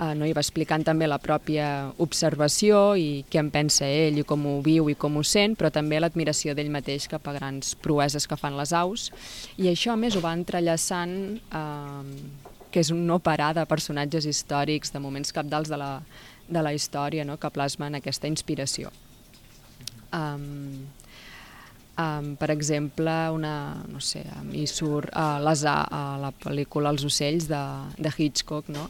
eh, 0.00 0.14
no? 0.16 0.26
i 0.26 0.34
va 0.36 0.42
explicant 0.42 0.84
també 0.86 1.08
la 1.08 1.20
pròpia 1.22 1.66
observació 2.02 2.96
i 2.96 3.24
què 3.30 3.42
en 3.42 3.50
pensa 3.54 3.86
ell 3.86 4.20
i 4.20 4.26
com 4.26 4.46
ho 4.48 4.56
viu 4.64 4.88
i 4.90 4.96
com 4.98 5.18
ho 5.20 5.24
sent, 5.26 5.56
però 5.60 5.70
també 5.74 6.00
l'admiració 6.00 6.54
d'ell 6.56 6.72
mateix 6.72 7.08
cap 7.10 7.28
a 7.28 7.36
grans 7.36 7.74
proeses 7.84 8.26
que 8.26 8.38
fan 8.40 8.56
les 8.58 8.72
aus. 8.76 9.10
I 9.58 9.70
això, 9.72 9.96
més, 10.00 10.16
ho 10.16 10.24
va 10.24 10.34
entrellaçant, 10.36 11.14
eh, 11.38 12.48
que 12.70 12.82
és 12.82 12.92
un 12.94 13.04
no 13.06 13.18
parar 13.18 13.52
de 13.58 13.66
personatges 13.66 14.26
històrics, 14.30 14.94
de 14.94 15.02
moments 15.02 15.34
capdals 15.34 15.68
de 15.68 15.78
la, 15.80 15.92
de 16.48 16.62
la 16.62 16.74
història, 16.74 17.26
no? 17.26 17.38
que 17.38 17.50
plasmen 17.50 17.98
aquesta 17.98 18.30
inspiració. 18.30 18.92
Um, 20.10 20.88
Um, 22.00 22.36
per 22.38 22.50
exemple, 22.54 23.12
una, 23.34 23.82
no 23.90 24.00
sé, 24.00 24.22
a 24.32 24.44
mi 24.46 24.62
surt 24.70 25.10
uh, 25.10 25.40
l'Asà 25.42 25.74
a 25.90 26.02
la 26.22 26.30
pel·lícula 26.32 26.92
Els 26.94 27.04
ocells 27.04 27.48
de, 27.50 27.60
de 27.98 28.12
Hitchcock, 28.16 28.70
no? 28.72 28.86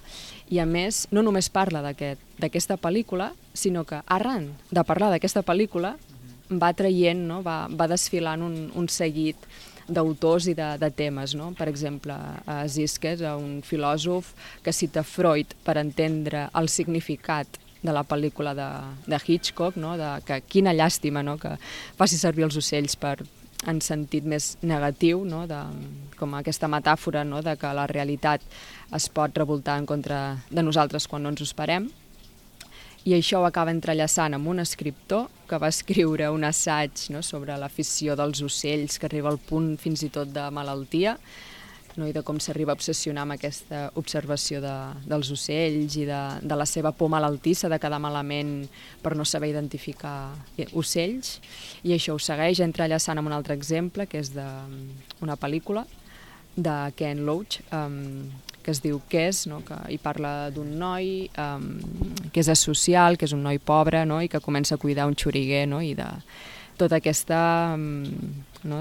I 0.52 0.60
a 0.60 0.66
més, 0.68 1.06
no 1.10 1.24
només 1.24 1.48
parla 1.50 1.80
d'aquesta 1.82 2.46
aquest, 2.46 2.76
pel·lícula, 2.82 3.30
sinó 3.54 3.86
que 3.88 4.02
arran 4.06 4.50
de 4.70 4.84
parlar 4.86 5.08
d'aquesta 5.14 5.42
pel·lícula 5.46 5.94
va 6.50 6.72
traient, 6.76 7.24
no? 7.26 7.40
va, 7.46 7.64
va 7.70 7.88
desfilant 7.90 8.44
un, 8.46 8.56
un 8.76 8.88
seguit 8.90 9.48
d'autors 9.88 10.46
i 10.50 10.54
de, 10.58 10.68
de 10.78 10.90
temes. 10.94 11.34
No? 11.38 11.50
Per 11.58 11.68
exemple, 11.70 12.14
a 12.14 12.60
Zisques, 12.68 13.24
un 13.32 13.60
filòsof 13.66 14.34
que 14.64 14.74
cita 14.76 15.02
Freud 15.06 15.56
per 15.64 15.78
entendre 15.80 16.48
el 16.58 16.70
significat 16.70 17.58
de 17.82 17.92
la 17.92 18.04
pel·lícula 18.04 18.54
de, 18.54 18.68
de 19.06 19.18
Hitchcock, 19.24 19.76
no? 19.76 19.96
de, 19.96 20.10
que 20.26 20.40
quina 20.46 20.74
llàstima 20.76 21.22
no? 21.24 21.38
que 21.40 21.54
faci 21.98 22.18
servir 22.20 22.44
els 22.46 22.58
ocells 22.60 22.96
per, 23.00 23.16
en 23.68 23.80
sentit 23.84 24.24
més 24.24 24.54
negatiu, 24.62 25.24
no? 25.28 25.46
de, 25.48 25.60
com 26.20 26.36
aquesta 26.36 26.68
metàfora 26.68 27.24
no? 27.24 27.42
de 27.44 27.56
que 27.60 27.72
la 27.76 27.88
realitat 27.90 28.44
es 28.96 29.08
pot 29.12 29.36
revoltar 29.36 29.78
en 29.80 29.88
contra 29.88 30.20
de 30.50 30.64
nosaltres 30.64 31.08
quan 31.08 31.24
no 31.24 31.32
ens 31.32 31.42
ho 31.42 31.48
esperem. 31.48 31.90
I 33.08 33.14
això 33.16 33.40
ho 33.40 33.46
acaba 33.48 33.72
entrellaçant 33.72 34.36
amb 34.36 34.50
un 34.52 34.60
escriptor 34.60 35.30
que 35.48 35.58
va 35.60 35.70
escriure 35.72 36.28
un 36.30 36.44
assaig 36.44 37.06
no? 37.14 37.22
sobre 37.24 37.56
l'afició 37.56 38.16
dels 38.16 38.42
ocells 38.44 39.00
que 39.00 39.08
arriba 39.08 39.32
al 39.32 39.40
punt 39.40 39.72
fins 39.80 40.04
i 40.04 40.10
tot 40.12 40.28
de 40.34 40.44
malaltia, 40.52 41.16
no? 41.96 42.06
i 42.08 42.14
de 42.14 42.22
com 42.26 42.38
s'arriba 42.42 42.74
a 42.74 42.78
obsessionar 42.78 43.24
amb 43.26 43.36
aquesta 43.36 43.86
observació 44.00 44.60
de, 44.62 44.74
dels 45.08 45.30
ocells 45.34 45.96
i 46.00 46.06
de, 46.08 46.20
de 46.42 46.58
la 46.58 46.66
seva 46.68 46.92
por 46.96 47.10
malaltissa 47.12 47.70
de 47.72 47.78
quedar 47.82 48.00
malament 48.02 48.68
per 49.02 49.16
no 49.16 49.24
saber 49.24 49.50
identificar 49.50 50.32
ocells. 50.72 51.38
I 51.82 51.96
això 51.96 52.14
ho 52.14 52.20
segueix 52.22 52.62
entrellaçant 52.64 53.18
amb 53.18 53.30
un 53.30 53.36
altre 53.36 53.56
exemple, 53.58 54.06
que 54.06 54.20
és 54.22 54.32
d'una 54.34 55.38
pel·lícula 55.40 55.86
de 56.56 56.76
Ken 56.96 57.24
Loach, 57.26 57.60
um, 57.72 58.30
que 58.60 58.74
es 58.74 58.82
diu 58.84 59.00
Què 59.08 59.26
és, 59.30 59.44
no? 59.48 59.62
que 59.64 59.76
hi 59.88 59.98
parla 60.02 60.50
d'un 60.54 60.74
noi 60.78 61.30
um, 61.40 61.68
que 62.32 62.42
és 62.42 62.50
asocial, 62.52 63.16
que 63.16 63.26
és 63.28 63.34
un 63.36 63.42
noi 63.46 63.58
pobre 63.58 64.04
no? 64.04 64.20
i 64.20 64.28
que 64.28 64.42
comença 64.44 64.76
a 64.76 64.82
cuidar 64.82 65.08
un 65.08 65.16
xuriguer 65.16 65.66
no? 65.70 65.80
i 65.80 65.94
de 65.98 66.08
tota 66.80 66.98
aquesta 67.00 67.40
um, 67.76 68.00
no, 68.64 68.80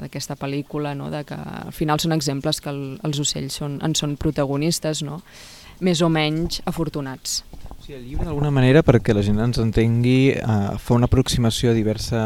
d'aquesta 0.00 0.36
pel·lícula, 0.40 0.94
no, 0.98 1.10
de 1.12 1.22
que 1.28 1.36
al 1.36 1.74
final 1.76 2.00
són 2.00 2.16
exemples 2.16 2.60
que 2.64 2.72
el, 2.72 2.82
els 3.06 3.20
ocells 3.22 3.60
són, 3.60 3.78
en 3.84 3.96
són 3.98 4.16
protagonistes, 4.20 5.04
no, 5.06 5.20
més 5.84 6.02
o 6.02 6.10
menys 6.12 6.62
afortunats. 6.68 7.42
Sí, 7.84 7.94
el 7.94 8.04
llibre 8.04 8.26
d'alguna 8.28 8.52
manera, 8.52 8.82
perquè 8.84 9.14
la 9.16 9.24
gent 9.24 9.38
ens 9.40 9.60
entengui, 9.62 10.34
eh, 10.34 10.58
fa 10.82 10.98
una 10.98 11.08
aproximació 11.08 11.72
a 11.72 11.76
diversa 11.76 12.24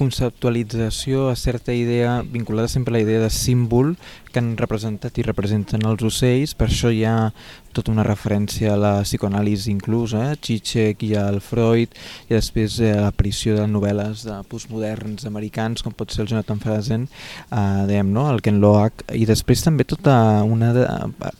conceptualització 0.00 1.28
a 1.28 1.36
certa 1.36 1.74
idea 1.76 2.22
vinculada 2.24 2.68
sempre 2.72 2.94
a 2.94 2.96
la 2.96 3.02
idea 3.04 3.20
de 3.20 3.28
símbol 3.28 3.98
que 4.32 4.40
han 4.40 4.54
representat 4.56 5.18
i 5.20 5.26
representen 5.26 5.84
els 5.84 6.00
ocells, 6.08 6.54
per 6.56 6.70
això 6.70 6.88
hi 6.88 7.02
ha 7.04 7.34
tota 7.72 7.92
una 7.92 8.04
referència 8.06 8.74
a 8.74 8.78
la 8.80 8.92
psicoanàlisi 9.04 9.70
inclús, 9.72 10.14
eh? 10.18 10.34
Zizek 10.42 11.04
i 11.06 11.12
al 11.18 11.40
Freud, 11.44 11.94
i 12.28 12.34
després 12.34 12.78
eh, 12.82 12.92
l'aparició 12.98 13.56
de 13.58 13.66
novel·les 13.70 14.24
de 14.28 14.38
postmoderns 14.50 15.26
americans, 15.28 15.84
com 15.84 15.94
pot 15.96 16.12
ser 16.12 16.24
el 16.24 16.30
Jonathan 16.32 16.60
Franzen, 16.62 17.06
eh, 17.06 17.60
dèiem, 17.90 18.10
no? 18.14 18.26
el 18.32 18.42
Ken 18.44 18.60
Loach, 18.62 19.04
i 19.16 19.26
després 19.28 19.64
també 19.66 19.86
tota 19.88 20.14
una 20.46 20.72
de, 20.76 20.86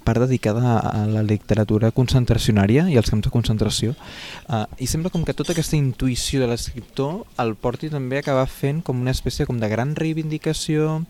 part 0.07 0.23
dedicada 0.25 0.79
a 0.81 1.05
la 1.11 1.25
literatura 1.27 1.93
concentracionària 1.95 2.87
i 2.91 2.99
als 3.01 3.11
camps 3.13 3.29
de 3.29 3.35
concentració. 3.35 3.97
Eh, 4.49 4.65
I 4.85 4.91
sembla 4.91 5.13
com 5.15 5.25
que 5.27 5.37
tota 5.37 5.55
aquesta 5.57 5.79
intuïció 5.79 6.43
de 6.43 6.51
l'escriptor 6.51 7.25
el 7.43 7.57
porti 7.57 7.91
també 7.93 8.21
a 8.21 8.25
acabar 8.25 8.47
fent 8.51 8.85
com 8.87 9.01
una 9.01 9.15
espècie 9.15 9.47
com 9.49 9.61
de 9.61 9.71
gran 9.73 9.97
reivindicació, 9.99 11.03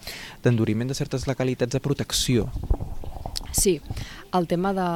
d'enduriment 0.45 0.91
de 0.91 0.99
certes 0.99 1.27
localitats 1.29 1.77
de 1.77 1.85
protecció. 1.85 2.49
Sí, 3.53 3.81
el 4.33 4.47
tema 4.47 4.73
de, 4.73 4.89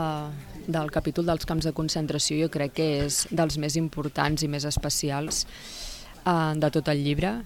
del 0.67 0.91
capítol 0.95 1.27
dels 1.27 1.47
camps 1.49 1.67
de 1.67 1.75
concentració 1.77 2.39
jo 2.45 2.51
crec 2.53 2.77
que 2.79 2.87
és 3.05 3.25
dels 3.31 3.59
més 3.61 3.77
importants 3.81 4.45
i 4.45 4.49
més 4.51 4.67
especials 4.69 5.45
eh, 6.25 6.53
de 6.57 6.71
tot 6.71 6.89
el 6.93 7.03
llibre. 7.05 7.37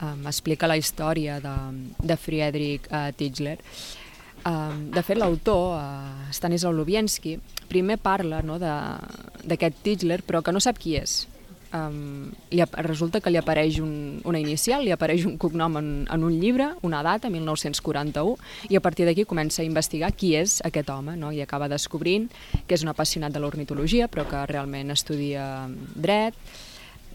Eh, 0.00 0.14
Explica 0.30 0.70
la 0.70 0.78
història 0.78 1.40
de, 1.42 1.54
de 1.98 2.16
Friedrich 2.16 2.88
eh, 2.90 3.10
Tischler. 3.16 3.58
Eh, 3.58 4.54
de 4.94 5.02
fet, 5.02 5.18
l'autor, 5.18 5.78
eh, 5.80 6.32
Stanisław 6.32 6.74
Lubienski, 6.76 7.38
primer 7.68 7.98
parla 7.98 8.42
no, 8.44 8.58
d'aquest 8.60 9.82
Tischler, 9.82 10.22
però 10.22 10.42
que 10.44 10.54
no 10.54 10.62
sap 10.62 10.78
qui 10.78 10.98
és. 11.00 11.24
Um, 11.74 12.30
li, 12.50 12.62
resulta 12.86 13.20
que 13.20 13.32
li 13.32 13.38
apareix 13.40 13.80
un, 13.82 14.20
una 14.24 14.40
inicial, 14.40 14.84
li 14.86 14.94
apareix 14.94 15.26
un 15.28 15.36
cognom 15.40 15.78
en, 15.80 15.90
en 16.10 16.26
un 16.26 16.36
llibre, 16.40 16.70
una 16.86 17.02
data, 17.04 17.30
1941, 17.30 18.36
i 18.70 18.78
a 18.78 18.82
partir 18.84 19.08
d'aquí 19.08 19.26
comença 19.28 19.62
a 19.62 19.68
investigar 19.68 20.12
qui 20.14 20.34
és 20.38 20.60
aquest 20.64 20.90
home, 20.90 21.16
no? 21.20 21.32
i 21.34 21.42
acaba 21.42 21.68
descobrint 21.68 22.30
que 22.68 22.78
és 22.78 22.84
un 22.86 22.92
apassionat 22.94 23.34
de 23.34 23.42
l'ornitologia, 23.42 24.08
però 24.08 24.26
que 24.28 24.44
realment 24.50 24.94
estudia 24.94 25.66
dret, 25.94 26.38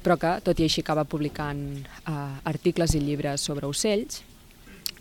però 0.03 0.15
que, 0.19 0.37
tot 0.43 0.59
i 0.59 0.67
així, 0.67 0.83
acaba 0.83 1.07
publicant 1.07 1.63
uh, 2.07 2.39
articles 2.47 2.95
i 2.95 3.03
llibres 3.03 3.43
sobre 3.43 3.67
ocells, 3.67 4.23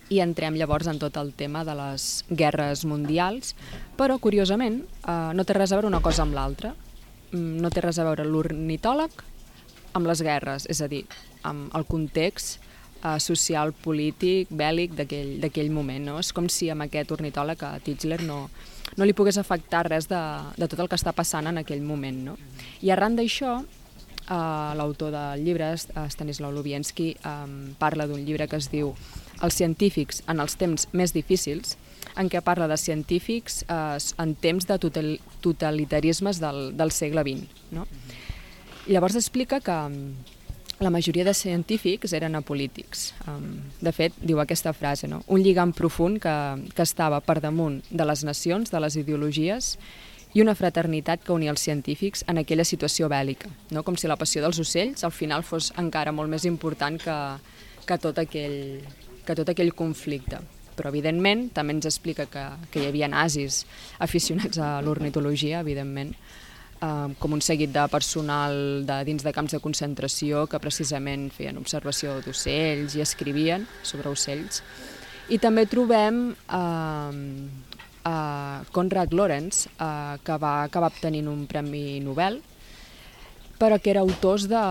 i 0.08 0.22
entrem 0.24 0.56
llavors 0.56 0.88
en 0.88 0.96
tot 0.96 1.18
el 1.20 1.34
tema 1.36 1.66
de 1.68 1.74
les 1.76 2.24
guerres 2.30 2.86
mundials, 2.88 3.52
però, 3.98 4.16
curiosament, 4.18 4.80
uh, 5.04 5.34
no 5.36 5.44
té 5.44 5.54
res 5.54 5.72
a 5.72 5.78
veure 5.78 5.90
una 5.90 6.00
cosa 6.02 6.24
amb 6.24 6.34
l'altra. 6.34 6.72
Mm, 7.30 7.58
no 7.60 7.68
té 7.70 7.84
res 7.84 7.98
a 8.00 8.06
veure 8.08 8.24
l'ornitòleg 8.24 9.12
amb 9.96 10.09
les 10.09 10.22
guerres, 10.22 10.66
és 10.70 10.81
a 10.83 10.88
dir, 10.90 11.05
amb 11.48 11.74
el 11.77 11.87
context 11.88 12.59
eh, 13.03 13.18
social, 13.20 13.72
polític, 13.72 14.51
bèl·lic 14.51 14.94
d'aquell 14.98 15.72
moment. 15.72 16.11
No? 16.11 16.18
És 16.22 16.33
com 16.35 16.48
si 16.53 16.70
amb 16.72 16.87
aquest 16.87 17.12
ornitòleg 17.14 17.64
a 17.64 17.72
Tichler 17.85 18.20
no, 18.27 18.44
no 18.96 19.09
li 19.09 19.16
pogués 19.16 19.38
afectar 19.40 19.87
res 19.88 20.09
de, 20.11 20.20
de 20.59 20.68
tot 20.68 20.81
el 20.83 20.90
que 20.90 20.98
està 20.98 21.14
passant 21.16 21.51
en 21.51 21.62
aquell 21.62 21.85
moment. 21.85 22.22
No? 22.31 22.38
I 22.83 22.92
arran 22.94 23.18
d'això, 23.18 23.59
eh, 23.62 24.72
l'autor 24.79 25.14
del 25.14 25.44
llibre, 25.46 25.72
Stanislau 25.79 26.53
Lubienski, 26.55 27.12
eh, 27.16 27.74
parla 27.79 28.09
d'un 28.11 28.24
llibre 28.24 28.48
que 28.48 28.61
es 28.61 28.70
diu 28.72 28.94
Els 29.38 29.55
científics 29.55 30.24
en 30.27 30.40
els 30.42 30.57
temps 30.59 30.88
més 30.98 31.12
difícils, 31.14 31.77
en 32.18 32.27
què 32.27 32.40
parla 32.42 32.66
de 32.66 32.77
científics 32.77 33.61
eh, 33.70 33.98
en 34.18 34.33
temps 34.35 34.66
de 34.66 34.79
totalitarismes 34.83 36.40
del, 36.42 36.72
del 36.77 36.90
segle 36.90 37.22
XX. 37.22 37.61
No? 37.70 37.87
Llavors 38.88 39.18
explica 39.20 39.61
que 39.61 39.72
mm, 39.72 40.38
la 40.81 40.90
majoria 40.90 41.24
de 41.24 41.35
científics 41.35 42.12
eren 42.14 42.37
apolítics. 42.38 43.12
De 43.83 43.92
fet, 43.92 44.14
diu 44.22 44.40
aquesta 44.40 44.72
frase, 44.72 45.09
no? 45.11 45.22
un 45.27 45.42
lligam 45.42 45.74
profund 45.74 46.22
que, 46.22 46.35
que 46.74 46.87
estava 46.87 47.20
per 47.20 47.40
damunt 47.44 47.83
de 47.90 48.07
les 48.07 48.22
nacions, 48.24 48.70
de 48.70 48.81
les 48.81 48.96
ideologies, 48.96 49.77
i 50.37 50.42
una 50.44 50.55
fraternitat 50.55 51.24
que 51.24 51.33
unia 51.33 51.51
els 51.51 51.64
científics 51.64 52.22
en 52.29 52.38
aquella 52.38 52.66
situació 52.68 53.09
bèl·lica, 53.11 53.51
no? 53.74 53.83
com 53.83 53.96
si 53.96 54.11
la 54.11 54.18
passió 54.20 54.42
dels 54.44 54.61
ocells 54.61 55.05
al 55.05 55.12
final 55.12 55.42
fos 55.42 55.72
encara 55.81 56.12
molt 56.12 56.31
més 56.31 56.44
important 56.46 57.01
que, 57.01 57.18
que, 57.88 57.98
tot, 57.98 58.20
aquell, 58.20 58.85
que 59.24 59.37
tot 59.37 59.48
aquell 59.48 59.74
conflicte. 59.74 60.40
Però, 60.79 60.92
evidentment, 60.92 61.48
també 61.57 61.74
ens 61.74 61.88
explica 61.90 62.29
que, 62.31 62.44
que 62.70 62.85
hi 62.85 62.87
havia 62.87 63.09
nazis 63.11 63.64
aficionats 63.98 64.61
a 64.62 64.77
l'ornitologia, 64.85 65.64
evidentment, 65.64 66.12
eh, 66.80 67.14
com 67.18 67.32
un 67.36 67.42
seguit 67.44 67.72
de 67.74 67.86
personal 67.92 68.84
de, 68.86 68.98
dins 69.08 69.24
de 69.24 69.32
camps 69.34 69.54
de 69.56 69.62
concentració 69.64 70.46
que 70.50 70.60
precisament 70.62 71.28
feien 71.34 71.58
observació 71.60 72.18
d'ocells 72.24 72.96
i 72.98 73.04
escrivien 73.04 73.66
sobre 73.82 74.12
ocells. 74.12 74.62
I 75.28 75.38
també 75.42 75.66
trobem 75.68 76.30
eh, 76.32 77.16
eh, 78.08 78.60
Conrad 78.72 79.12
Lorenz, 79.12 79.66
eh, 79.66 80.16
que 80.24 80.38
va 80.38 80.62
acabar 80.64 80.92
obtenint 80.94 81.28
un 81.28 81.44
Premi 81.46 82.00
Nobel, 82.00 82.40
però 83.58 83.80
que 83.82 83.90
era 83.90 84.00
autors 84.06 84.46
de, 84.48 84.62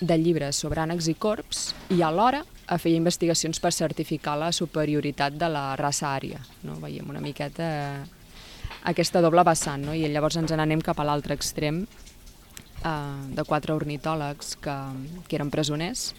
de 0.00 0.18
llibres 0.18 0.56
sobre 0.62 0.80
ànecs 0.84 1.10
i 1.10 1.16
corps 1.18 1.72
i 1.90 2.02
alhora 2.06 2.44
a 2.72 2.78
fer 2.78 2.94
investigacions 2.94 3.58
per 3.60 3.72
certificar 3.74 4.36
la 4.38 4.52
superioritat 4.54 5.34
de 5.36 5.48
la 5.50 5.64
raça 5.76 6.12
ària. 6.14 6.40
No? 6.62 6.78
Veiem 6.80 7.10
una 7.10 7.20
miqueta 7.20 7.66
aquesta 8.84 9.22
doble 9.22 9.44
vessant, 9.46 9.84
no? 9.86 9.94
i 9.94 10.08
llavors 10.10 10.38
ens 10.40 10.52
n'anem 10.52 10.82
cap 10.82 10.98
a 10.98 11.06
l'altre 11.06 11.36
extrem 11.38 11.84
eh, 11.84 13.22
de 13.36 13.44
quatre 13.46 13.74
ornitòlegs 13.74 14.56
que, 14.62 14.76
que 15.28 15.38
eren 15.38 15.52
presoners, 15.54 16.10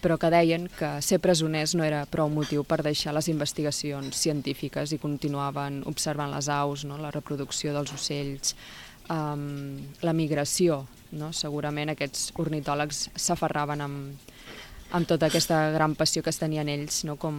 però 0.00 0.16
que 0.18 0.30
deien 0.32 0.66
que 0.78 0.94
ser 1.04 1.20
presoners 1.20 1.74
no 1.76 1.84
era 1.84 2.06
prou 2.08 2.30
motiu 2.32 2.64
per 2.64 2.80
deixar 2.82 3.12
les 3.14 3.28
investigacions 3.28 4.16
científiques 4.16 4.94
i 4.96 5.00
continuaven 5.02 5.82
observant 5.86 6.32
les 6.32 6.48
aus, 6.48 6.86
no? 6.88 6.98
la 6.98 7.12
reproducció 7.14 7.74
dels 7.76 7.92
ocells, 7.94 8.56
um, 9.12 9.76
la 10.02 10.16
migració. 10.16 10.86
No? 11.10 11.32
Segurament 11.34 11.90
aquests 11.92 12.30
ornitòlegs 12.38 13.08
s'aferraven 13.18 13.80
amb, 13.84 14.32
amb 14.96 15.08
tota 15.10 15.26
aquesta 15.26 15.68
gran 15.74 15.96
passió 15.98 16.22
que 16.22 16.30
es 16.32 16.38
tenien 16.40 16.70
ells, 16.70 17.02
no? 17.04 17.18
com, 17.20 17.36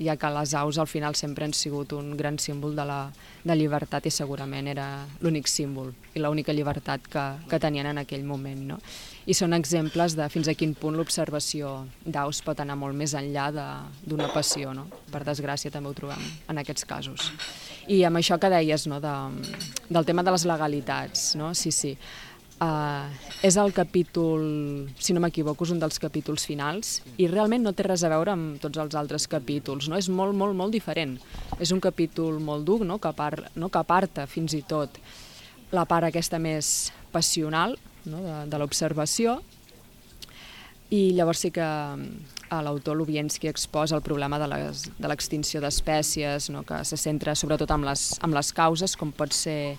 ja 0.00 0.16
que 0.16 0.30
les 0.32 0.54
aus 0.56 0.78
al 0.78 0.88
final 0.88 1.14
sempre 1.14 1.44
han 1.44 1.52
sigut 1.54 1.92
un 1.92 2.16
gran 2.16 2.38
símbol 2.38 2.74
de 2.76 2.84
la 2.88 3.00
de 3.44 3.56
llibertat 3.56 4.06
i 4.08 4.12
segurament 4.12 4.68
era 4.68 4.86
l'únic 5.20 5.48
símbol 5.48 5.92
i 6.14 6.20
l'única 6.20 6.52
llibertat 6.52 7.06
que, 7.08 7.24
que 7.48 7.60
tenien 7.60 7.88
en 7.92 8.00
aquell 8.02 8.24
moment. 8.24 8.62
No? 8.72 8.78
I 9.26 9.36
són 9.36 9.54
exemples 9.56 10.16
de 10.16 10.28
fins 10.32 10.48
a 10.48 10.56
quin 10.56 10.74
punt 10.74 10.96
l'observació 10.96 11.84
d'aus 12.04 12.42
pot 12.44 12.60
anar 12.60 12.76
molt 12.80 12.96
més 12.96 13.14
enllà 13.16 13.50
d'una 13.52 14.30
passió. 14.34 14.74
No? 14.76 14.88
Per 15.12 15.22
desgràcia 15.24 15.72
també 15.72 15.92
ho 15.92 15.96
trobem 15.96 16.24
en 16.48 16.62
aquests 16.62 16.88
casos. 16.88 17.30
I 17.88 18.02
amb 18.08 18.20
això 18.20 18.38
que 18.40 18.52
deies 18.52 18.86
no? 18.90 19.00
de, 19.00 19.14
del 19.88 20.08
tema 20.08 20.24
de 20.24 20.34
les 20.36 20.44
legalitats, 20.48 21.34
no? 21.40 21.54
sí, 21.54 21.72
sí, 21.72 21.96
Uh, 22.60 23.08
és 23.40 23.56
el 23.56 23.72
capítol, 23.72 24.42
si 25.00 25.14
no 25.16 25.22
m'equivoco, 25.24 25.64
és 25.64 25.70
un 25.72 25.78
dels 25.80 25.96
capítols 25.96 26.44
finals 26.44 26.98
i 27.16 27.24
realment 27.30 27.64
no 27.64 27.72
té 27.72 27.86
res 27.86 28.04
a 28.04 28.10
veure 28.12 28.34
amb 28.34 28.58
tots 28.60 28.76
els 28.82 28.96
altres 29.00 29.24
capítols, 29.32 29.88
no? 29.88 29.96
és 29.96 30.10
molt, 30.12 30.36
molt, 30.36 30.52
molt 30.58 30.76
diferent. 30.76 31.16
És 31.56 31.72
un 31.72 31.80
capítol 31.80 32.36
molt 32.44 32.66
dur, 32.68 32.82
no? 32.84 32.98
Que, 33.00 33.14
par, 33.16 33.32
no? 33.56 33.70
que 33.72 33.80
aparta 33.80 34.26
fins 34.28 34.52
i 34.58 34.60
tot 34.68 35.00
la 35.72 35.86
part 35.88 36.10
aquesta 36.10 36.36
més 36.42 36.90
passional 37.14 37.78
no? 38.04 38.20
de, 38.26 38.36
de 38.52 38.60
l'observació 38.60 39.38
i 40.90 41.12
llavors 41.14 41.44
sí 41.46 41.52
que 41.54 41.64
a 41.64 42.60
l'autor 42.66 42.96
Lubienski 42.98 43.48
exposa 43.48 43.94
el 43.96 44.02
problema 44.02 44.40
de 44.42 45.08
l'extinció 45.08 45.62
d'espècies, 45.62 46.50
no? 46.50 46.64
que 46.66 46.82
se 46.84 46.98
centra 46.98 47.36
sobretot 47.38 47.70
amb 47.70 47.86
les, 47.86 48.08
amb 48.26 48.34
les 48.34 48.50
causes, 48.52 48.96
com 48.98 49.12
pot 49.14 49.32
ser 49.32 49.76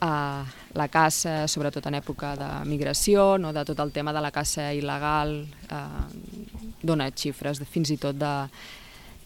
a 0.00 0.44
la 0.74 0.88
caça, 0.88 1.44
sobretot 1.48 1.84
en 1.90 1.98
època 1.98 2.32
de 2.38 2.48
migració, 2.68 3.36
no, 3.38 3.52
de 3.52 3.64
tot 3.68 3.80
el 3.84 3.92
tema 3.92 4.14
de 4.16 4.22
la 4.24 4.30
caça 4.32 4.70
il·legal, 4.72 5.34
eh, 5.68 6.50
dona 6.82 7.10
xifres 7.12 7.60
de, 7.60 7.68
fins 7.68 7.92
i 7.92 7.98
tot 8.00 8.16
de, 8.16 8.34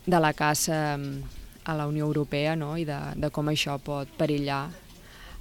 de 0.07 0.21
la 0.21 0.33
caça 0.35 0.97
mm, 0.99 1.43
a 1.65 1.77
la 1.79 1.87
Unió 1.87 2.07
Europea 2.07 2.57
no, 2.59 2.75
i 2.77 2.85
de, 2.85 2.99
de 3.17 3.31
com 3.31 3.49
això 3.49 3.79
pot 3.79 4.11
perillar 4.19 4.67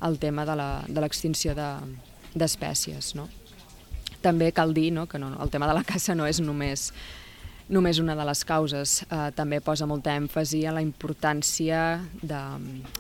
el 0.04 0.20
tema 0.20 0.46
de 0.46 1.02
l'extinció 1.02 1.56
de 1.58 1.70
d'espècies. 2.34 3.14
No? 3.14 3.28
També 4.24 4.52
cal 4.56 4.74
dir 4.74 4.90
no, 4.94 5.06
que 5.06 5.20
no, 5.22 5.34
el 5.44 5.52
tema 5.54 5.68
de 5.70 5.76
la 5.78 5.84
caça 5.86 6.16
no 6.16 6.26
és 6.26 6.40
només 6.42 6.92
només 7.70 8.00
una 8.00 8.16
de 8.16 8.26
les 8.28 8.44
causes. 8.46 9.02
Eh, 9.04 9.30
també 9.36 9.60
posa 9.64 9.88
molta 9.90 10.16
èmfasi 10.18 10.64
en 10.68 10.78
la 10.78 10.84
importància 10.84 12.02
de, 12.22 12.42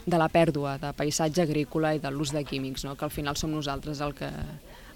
de 0.06 0.20
la 0.20 0.30
pèrdua 0.32 0.78
de 0.82 0.94
paisatge 0.98 1.44
agrícola 1.44 1.94
i 1.96 2.04
de 2.04 2.12
l'ús 2.12 2.34
de 2.36 2.44
químics, 2.48 2.86
no? 2.88 2.96
que 2.96 3.06
al 3.06 3.14
final 3.14 3.40
som 3.40 3.52
nosaltres 3.52 4.02
el 4.02 4.16
que, 4.18 4.30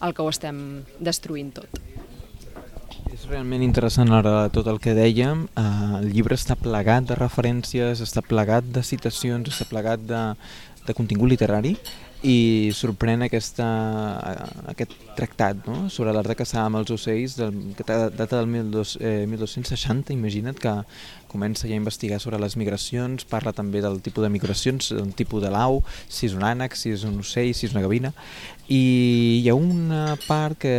el 0.02 0.14
que 0.14 0.24
ho 0.24 0.30
estem 0.30 0.84
destruint 1.00 1.54
tot. 1.60 1.82
És 3.14 3.24
realment 3.30 3.64
interessant 3.64 4.12
ara 4.14 4.50
tot 4.54 4.68
el 4.68 4.82
que 4.84 4.94
dèiem. 4.94 5.48
Uh, 5.58 6.02
el 6.02 6.12
llibre 6.14 6.36
està 6.38 6.58
plegat 6.60 7.08
de 7.10 7.16
referències, 7.18 8.02
està 8.04 8.22
plegat 8.22 8.68
de 8.68 8.84
citacions, 8.84 9.48
està 9.50 9.66
plegat 9.70 10.04
de, 10.06 10.22
de 10.86 10.96
contingut 10.98 11.32
literari 11.32 11.78
i 12.26 12.72
sorprèn 12.74 13.22
aquesta, 13.28 13.66
aquest 14.72 14.94
tractat 15.18 15.68
no? 15.68 15.86
sobre 15.94 16.14
l'art 16.16 16.32
de 16.32 16.38
caçar 16.40 16.64
amb 16.66 16.80
els 16.80 16.90
ocells 16.96 17.36
del, 17.38 17.54
que 17.78 17.86
data 17.86 18.40
del 18.40 18.72
12, 18.72 18.98
eh, 19.02 19.26
1260, 19.30 20.16
imagina't 20.16 20.58
que 20.58 20.74
comença 21.32 21.68
ja 21.68 21.76
a 21.76 21.82
investigar 21.82 22.20
sobre 22.24 22.40
les 22.42 22.58
migracions, 22.60 23.26
parla 23.28 23.54
també 23.54 23.82
del 23.84 24.00
tipus 24.02 24.26
de 24.26 24.32
migracions, 24.34 24.92
un 24.96 25.12
tipus 25.16 25.44
de 25.44 25.52
lau, 25.54 25.82
si 26.10 26.28
és 26.30 26.36
un 26.38 26.46
ànec, 26.48 26.76
si 26.76 26.94
és 26.96 27.04
un 27.08 27.20
ocell, 27.24 27.54
si 27.56 27.68
és 27.68 27.76
una 27.76 27.84
gavina, 27.86 28.14
i 28.68 29.40
hi 29.44 29.48
ha 29.48 29.56
una 29.56 30.18
part 30.26 30.58
que 30.60 30.74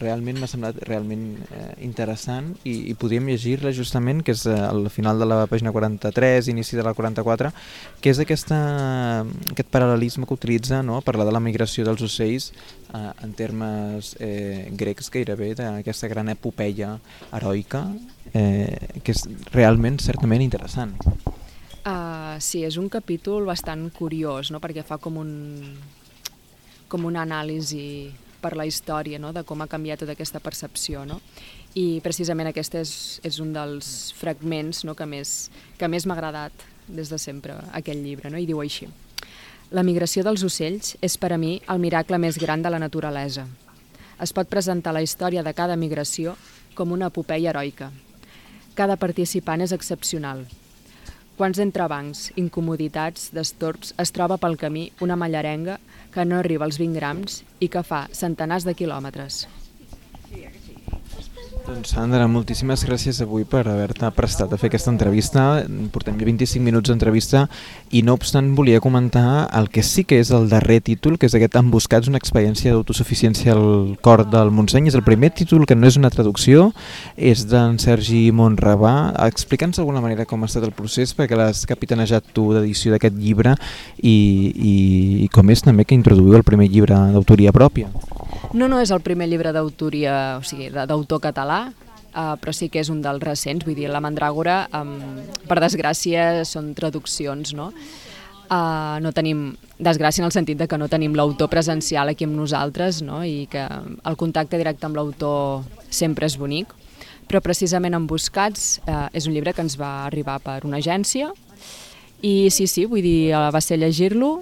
realment 0.00 0.40
m'ha 0.40 0.48
semblat 0.50 0.76
realment 0.84 1.38
eh, 1.48 1.70
interessant 1.86 2.50
i, 2.68 2.90
i 2.92 2.96
podríem 3.00 3.30
llegir-la 3.32 3.72
justament, 3.76 4.20
que 4.24 4.34
és 4.36 4.44
eh, 4.44 4.56
al 4.56 4.90
final 4.92 5.20
de 5.20 5.28
la 5.28 5.46
pàgina 5.48 5.72
43, 5.72 6.50
inici 6.52 6.76
de 6.76 6.84
la 6.84 6.92
44, 6.96 7.52
que 8.04 8.12
és 8.12 8.20
aquesta, 8.20 8.58
aquest 9.54 9.72
paral·lelisme 9.72 10.28
que 10.28 10.36
utilitza 10.36 10.82
no? 10.84 11.00
parlar 11.06 11.28
de 11.28 11.36
la 11.36 11.40
migració 11.40 11.86
dels 11.88 12.04
ocells 12.04 12.50
eh, 12.94 13.12
en 13.24 13.34
termes 13.38 14.14
eh, 14.20 14.68
grecs 14.72 15.10
gairebé, 15.10 15.54
d'aquesta 15.58 16.08
gran 16.08 16.30
epopeia 16.32 16.96
heroica, 17.32 17.84
eh, 18.32 19.00
que 19.02 19.14
és 19.14 19.26
realment 19.54 20.00
certament 20.02 20.42
interessant. 20.44 20.96
Uh, 21.80 22.36
sí, 22.44 22.60
és 22.66 22.76
un 22.76 22.90
capítol 22.92 23.46
bastant 23.48 23.86
curiós, 23.96 24.50
no? 24.52 24.60
perquè 24.60 24.84
fa 24.84 24.98
com 25.00 25.16
un, 25.16 25.30
com 26.92 27.06
una 27.08 27.22
anàlisi 27.24 28.10
per 28.40 28.52
la 28.56 28.66
història, 28.68 29.20
no? 29.20 29.32
de 29.32 29.44
com 29.48 29.62
ha 29.62 29.68
canviat 29.70 30.02
tota 30.04 30.12
aquesta 30.16 30.42
percepció. 30.44 31.06
No? 31.08 31.20
I 31.78 32.02
precisament 32.04 32.50
aquest 32.50 32.76
és, 32.80 32.92
és 33.24 33.40
un 33.40 33.54
dels 33.56 34.10
fragments 34.18 34.84
no? 34.84 34.96
que 34.98 35.08
més, 35.08 35.50
que 35.78 35.88
més 35.88 36.04
m'ha 36.04 36.18
agradat 36.18 36.68
des 36.90 37.08
de 37.08 37.18
sempre, 37.22 37.54
aquest 37.76 38.02
llibre, 38.02 38.32
no? 38.32 38.40
i 38.40 38.48
diu 38.48 38.60
així. 38.60 38.90
La 39.70 39.84
migració 39.86 40.24
dels 40.26 40.42
ocells 40.42 40.96
és 41.06 41.14
per 41.22 41.28
a 41.30 41.36
mi 41.38 41.52
el 41.70 41.78
miracle 41.78 42.18
més 42.18 42.38
gran 42.42 42.62
de 42.62 42.70
la 42.74 42.80
naturalesa. 42.82 43.46
es 44.20 44.32
pot 44.36 44.48
presentar 44.52 44.92
la 44.92 45.00
història 45.00 45.42
de 45.42 45.52
cada 45.54 45.76
migració 45.76 46.34
com 46.74 46.90
una 46.92 47.06
epopeia 47.06 47.50
heroica. 47.50 47.90
Cada 48.74 48.96
participant 48.96 49.62
és 49.64 49.72
excepcional. 49.72 50.42
Quants 51.38 51.62
entrebancs, 51.64 52.26
incomoditats, 52.36 53.30
destorbs 53.32 53.94
es 53.96 54.12
troba 54.12 54.36
pel 54.36 54.58
camí 54.60 54.90
una 55.00 55.16
mallarenga 55.16 55.78
que 56.12 56.24
no 56.24 56.36
arriba 56.38 56.66
als 56.66 56.76
20 56.76 56.98
grams 57.00 57.42
i 57.60 57.68
que 57.68 57.82
fa 57.82 58.08
centenars 58.12 58.66
de 58.68 58.74
quilòmetres. 58.74 59.46
Doncs 61.60 61.90
Sandra, 61.92 62.24
moltíssimes 62.30 62.82
gràcies 62.86 63.18
avui 63.20 63.44
per 63.44 63.66
haver-te 63.68 64.08
prestat 64.16 64.52
a 64.52 64.58
fer 64.60 64.70
aquesta 64.70 64.88
entrevista. 64.92 65.42
Portem 65.92 66.16
ja 66.16 66.24
25 66.24 66.62
minuts 66.64 66.88
d'entrevista 66.88 67.42
i 67.92 68.00
no 68.06 68.14
obstant 68.16 68.54
volia 68.56 68.80
comentar 68.80 69.44
el 69.58 69.68
que 69.68 69.82
sí 69.84 70.04
que 70.08 70.20
és 70.22 70.30
el 70.32 70.48
darrer 70.48 70.80
títol, 70.86 71.18
que 71.18 71.28
és 71.28 71.36
aquest 71.36 71.58
Emboscats, 71.60 72.08
una 72.08 72.20
experiència 72.20 72.72
d'autosuficiència 72.72 73.52
al 73.52 73.98
cor 74.00 74.24
del 74.30 74.52
Montseny. 74.54 74.88
És 74.88 74.96
el 74.96 75.04
primer 75.04 75.32
títol 75.36 75.66
que 75.68 75.76
no 75.76 75.90
és 75.90 76.00
una 76.00 76.12
traducció, 76.14 76.70
és 77.16 77.44
d'en 77.50 77.76
Sergi 77.82 78.22
Montrabà. 78.32 78.94
Explica'ns 79.28 79.80
d'alguna 79.80 80.04
manera 80.04 80.24
com 80.24 80.40
ha 80.40 80.48
estat 80.48 80.64
el 80.64 80.76
procés, 80.76 81.12
perquè 81.16 81.36
l'has 81.36 81.66
capitanejat 81.68 82.32
tu 82.32 82.50
d'edició 82.56 82.96
d'aquest 82.96 83.20
llibre 83.20 83.54
i, 84.00 84.16
i, 84.16 84.74
i 85.26 85.28
com 85.34 85.52
és 85.52 85.66
també 85.66 85.84
que 85.84 85.98
introduïu 85.98 86.40
el 86.40 86.46
primer 86.46 86.70
llibre 86.72 86.96
d'autoria 87.12 87.52
pròpia. 87.52 87.92
No, 88.52 88.66
no 88.68 88.80
és 88.82 88.90
el 88.90 89.02
primer 89.04 89.28
llibre 89.30 89.52
d'autoria, 89.54 90.38
o 90.40 90.44
sigui, 90.46 90.70
d'autor 90.74 91.22
català, 91.22 91.62
uh, 91.70 92.36
però 92.40 92.54
sí 92.56 92.68
que 92.72 92.82
és 92.82 92.90
un 92.92 93.02
dels 93.04 93.22
recents, 93.22 93.64
vull 93.66 93.78
dir, 93.78 93.88
La 93.90 94.02
Mandràgora, 94.02 94.64
um, 94.80 95.20
per 95.48 95.60
desgràcia, 95.62 96.44
són 96.48 96.72
traduccions, 96.78 97.54
no? 97.56 97.70
Uh, 98.50 98.98
no 98.98 99.12
tenim, 99.14 99.52
desgràcia 99.78 100.24
en 100.24 100.26
el 100.26 100.34
sentit 100.34 100.58
de 100.58 100.66
que 100.66 100.78
no 100.78 100.88
tenim 100.90 101.14
l'autor 101.14 101.46
presencial 101.52 102.10
aquí 102.10 102.26
amb 102.26 102.34
nosaltres 102.34 102.98
no? 103.06 103.20
i 103.22 103.44
que 103.46 103.62
el 103.62 104.16
contacte 104.18 104.58
directe 104.58 104.88
amb 104.88 104.98
l'autor 104.98 105.62
sempre 105.86 106.26
és 106.26 106.34
bonic, 106.34 106.72
però 107.30 107.38
precisament 107.44 107.94
en 107.94 108.08
Buscats 108.10 108.80
uh, 108.88 109.06
és 109.14 109.30
un 109.30 109.36
llibre 109.36 109.54
que 109.54 109.62
ens 109.62 109.78
va 109.78 110.00
arribar 110.08 110.40
per 110.42 110.64
una 110.66 110.82
agència 110.82 111.30
i 112.26 112.50
sí, 112.50 112.66
sí, 112.66 112.88
vull 112.90 113.06
dir, 113.06 113.30
va 113.32 113.62
ser 113.62 113.78
llegir-lo 113.78 114.40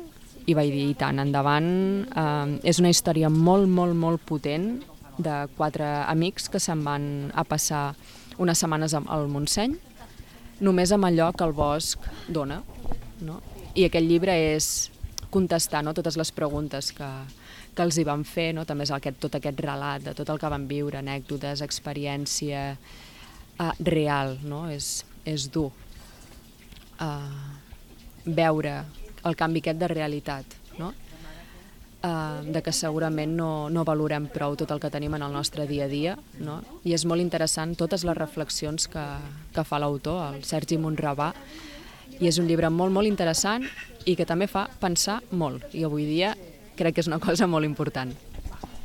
i 0.48 0.54
vaig 0.56 0.70
dir, 0.72 0.92
tant, 0.96 1.20
endavant, 1.20 1.68
eh, 2.08 2.58
és 2.70 2.80
una 2.80 2.92
història 2.92 3.28
molt, 3.28 3.68
molt, 3.68 3.94
molt 3.96 4.24
potent 4.24 4.78
de 5.18 5.36
quatre 5.58 5.86
amics 6.08 6.48
que 6.48 6.60
se'n 6.62 6.84
van 6.86 7.04
a 7.34 7.44
passar 7.44 7.92
unes 8.38 8.60
setmanes 8.62 8.94
al 8.94 9.26
Montseny, 9.28 9.74
només 10.64 10.92
amb 10.94 11.08
allò 11.08 11.32
que 11.34 11.44
el 11.44 11.52
bosc 11.52 12.06
dona. 12.28 12.62
No? 13.20 13.40
I 13.74 13.84
aquest 13.88 14.06
llibre 14.06 14.34
és 14.54 14.90
contestar 15.30 15.82
no, 15.84 15.92
totes 15.92 16.16
les 16.16 16.30
preguntes 16.32 16.92
que, 16.96 17.08
que 17.74 17.84
els 17.84 17.98
hi 17.98 18.06
van 18.08 18.24
fer, 18.24 18.52
no? 18.56 18.64
també 18.64 18.86
és 18.86 18.94
aquest, 18.94 19.18
tot 19.20 19.36
aquest 19.36 19.60
relat 19.60 20.06
de 20.06 20.14
tot 20.16 20.30
el 20.32 20.40
que 20.40 20.52
van 20.54 20.64
viure, 20.70 21.02
anècdotes, 21.02 21.60
experiència 21.66 22.70
uh, 22.78 23.72
real, 23.84 24.38
no? 24.48 24.64
és, 24.72 25.02
és 25.28 25.50
dur 25.52 25.68
uh, 27.04 27.36
veure 28.24 28.78
el 29.28 29.36
canvi 29.36 29.62
aquest 29.64 29.78
de 29.80 29.90
realitat, 29.92 30.56
no? 30.78 30.92
Uh, 31.98 32.44
de 32.46 32.60
que 32.62 32.70
segurament 32.70 33.32
no, 33.34 33.66
no 33.74 33.82
valorem 33.82 34.28
prou 34.30 34.54
tot 34.54 34.70
el 34.70 34.78
que 34.78 34.90
tenim 34.90 35.16
en 35.16 35.24
el 35.26 35.32
nostre 35.34 35.64
dia 35.66 35.88
a 35.88 35.90
dia, 35.90 36.12
no? 36.38 36.60
i 36.86 36.94
és 36.94 37.02
molt 37.10 37.18
interessant 37.18 37.72
totes 37.74 38.04
les 38.06 38.14
reflexions 38.14 38.86
que, 38.86 39.02
que 39.50 39.64
fa 39.66 39.80
l'autor, 39.82 40.20
el 40.36 40.44
Sergi 40.46 40.78
Montrabà, 40.78 41.32
i 42.20 42.30
és 42.30 42.38
un 42.38 42.46
llibre 42.46 42.70
molt, 42.70 42.94
molt 42.94 43.10
interessant 43.10 43.66
i 44.06 44.14
que 44.14 44.26
també 44.30 44.46
fa 44.46 44.68
pensar 44.78 45.18
molt, 45.34 45.66
i 45.74 45.82
avui 45.88 46.06
dia 46.06 46.36
crec 46.78 46.94
que 46.94 47.02
és 47.02 47.10
una 47.10 47.18
cosa 47.18 47.50
molt 47.50 47.66
important. 47.66 48.14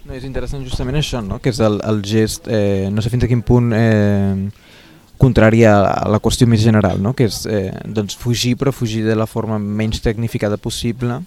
No, 0.04 0.12
és 0.18 0.26
interessant 0.26 0.66
justament 0.66 0.98
això, 1.00 1.22
no? 1.24 1.38
que 1.40 1.54
és 1.54 1.62
el, 1.64 1.78
el 1.86 2.02
gest, 2.04 2.50
eh, 2.52 2.90
no 2.92 3.06
sé 3.06 3.14
fins 3.14 3.24
a 3.24 3.30
quin 3.30 3.46
punt 3.46 3.70
eh, 3.78 4.50
contrari 5.24 5.64
a 5.64 5.76
la 6.12 6.20
qüestió 6.24 6.48
més 6.52 6.64
general, 6.66 7.00
no? 7.02 7.14
que 7.16 7.30
és 7.30 7.44
eh, 7.48 7.72
doncs 7.96 8.18
fugir, 8.20 8.58
però 8.60 8.74
fugir 8.76 9.06
de 9.08 9.16
la 9.16 9.28
forma 9.30 9.60
menys 9.60 10.04
tecnificada 10.04 10.60
possible 10.60 11.22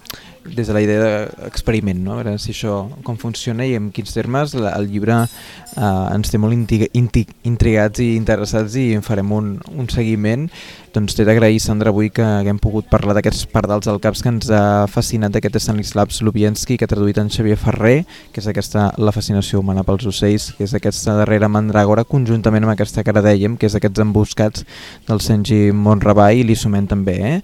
des 0.47 0.67
de 0.67 0.73
la 0.73 0.81
idea 0.81 0.99
d'experiment, 1.27 1.99
no? 2.03 2.13
a 2.13 2.21
veure 2.21 2.37
si 2.39 2.53
això 2.53 2.87
com 3.03 3.17
funciona 3.19 3.65
i 3.67 3.75
en 3.75 3.89
quins 3.91 4.13
termes 4.15 4.53
el 4.55 4.89
llibre 4.91 5.23
eh, 5.25 6.15
ens 6.15 6.31
té 6.31 6.39
molt 6.39 6.55
intrigats 6.55 8.03
i 8.03 8.13
interessats 8.15 8.77
i 8.79 8.91
en 8.95 9.05
farem 9.05 9.31
un, 9.33 9.55
un 9.75 9.89
seguiment. 9.91 10.47
Doncs 10.95 11.13
t'he 11.13 11.25
d'agrair, 11.27 11.59
Sandra, 11.61 11.91
avui 11.91 12.09
que 12.09 12.23
haguem 12.25 12.57
pogut 12.57 12.87
parlar 12.89 13.13
d'aquests 13.17 13.45
pardals 13.51 13.89
al 13.91 13.99
caps 14.01 14.23
que 14.23 14.31
ens 14.31 14.47
ha 14.49 14.87
fascinat 14.89 15.35
d'aquest 15.35 15.59
Stanisław 15.61 16.09
Lubienski 16.25 16.77
que 16.77 16.87
ha 16.87 16.89
traduït 16.89 17.19
en 17.21 17.29
Xavier 17.29 17.57
Ferrer, 17.59 17.99
que 18.33 18.41
és 18.41 18.47
aquesta 18.49 18.87
La 18.97 19.13
fascinació 19.13 19.59
humana 19.59 19.83
pels 19.85 20.07
ocells, 20.09 20.53
que 20.57 20.65
és 20.65 20.73
aquesta 20.73 21.13
darrera 21.19 21.51
mandràgora, 21.51 22.07
conjuntament 22.07 22.65
amb 22.65 22.73
aquesta 22.73 23.03
que 23.03 23.13
ara 23.13 23.25
dèiem, 23.25 23.59
que 23.59 23.67
és 23.69 23.75
aquests 23.87 24.03
emboscats 24.03 24.67
del 25.07 25.23
Senji 25.23 25.71
Monrabai, 25.73 26.43
i 26.43 26.47
li 26.47 26.55
sumem 26.59 26.87
també 26.87 27.17
eh? 27.31 27.35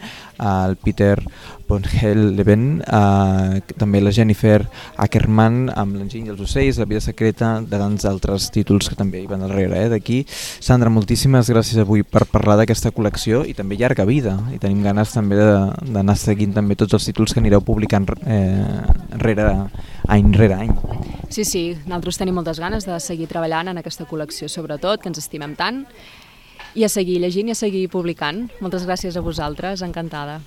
el 0.43 0.75
Peter 0.77 1.17
Bonhel-Leven, 1.67 2.83
eh, 2.85 3.61
també 3.79 4.01
la 4.01 4.11
Jennifer 4.13 4.59
Ackerman 5.01 5.69
amb 5.73 5.95
l'Enginy 5.97 6.27
dels 6.29 6.41
ocells, 6.43 6.79
La 6.81 6.87
vida 6.89 7.01
secreta, 7.01 7.55
de 7.61 7.79
tants 7.79 8.05
altres 8.09 8.49
títols 8.53 8.89
que 8.91 8.97
també 8.99 9.21
hi 9.21 9.29
van 9.29 9.45
darrere 9.45 9.85
eh, 9.85 9.89
d'aquí. 9.93 10.23
Sandra, 10.29 10.91
moltíssimes 10.93 11.49
gràcies 11.49 11.79
avui 11.81 12.03
per 12.03 12.25
parlar 12.31 12.57
d'aquesta 12.59 12.91
col·lecció 12.95 13.43
i 13.47 13.55
també 13.57 13.77
llarga 13.79 14.05
vida 14.09 14.35
i 14.53 14.59
tenim 14.61 14.83
ganes 14.83 15.13
també 15.15 15.39
d'anar 15.39 16.17
seguint 16.19 16.53
també 16.53 16.77
tots 16.79 16.97
els 16.97 17.07
títols 17.09 17.33
que 17.33 17.41
anireu 17.41 17.63
publicant 17.65 18.09
eh, 18.25 18.83
rere, 19.23 19.47
any 20.11 20.33
rere 20.35 20.59
any. 20.65 20.73
Sí, 21.33 21.45
sí, 21.47 21.63
nosaltres 21.87 22.19
tenim 22.19 22.35
moltes 22.37 22.59
ganes 22.61 22.85
de 22.85 22.99
seguir 23.01 23.29
treballant 23.31 23.71
en 23.71 23.79
aquesta 23.81 24.05
col·lecció 24.09 24.51
sobretot, 24.51 25.01
que 25.01 25.09
ens 25.09 25.23
estimem 25.23 25.55
tant 25.57 25.85
i 26.75 26.83
a 26.85 26.89
seguir 26.89 27.19
llegint 27.21 27.49
i 27.49 27.53
a 27.53 27.57
seguir 27.57 27.87
publicant. 27.93 28.47
Moltes 28.61 28.87
gràcies 28.87 29.17
a 29.17 29.23
vosaltres, 29.25 29.83
encantada. 29.85 30.39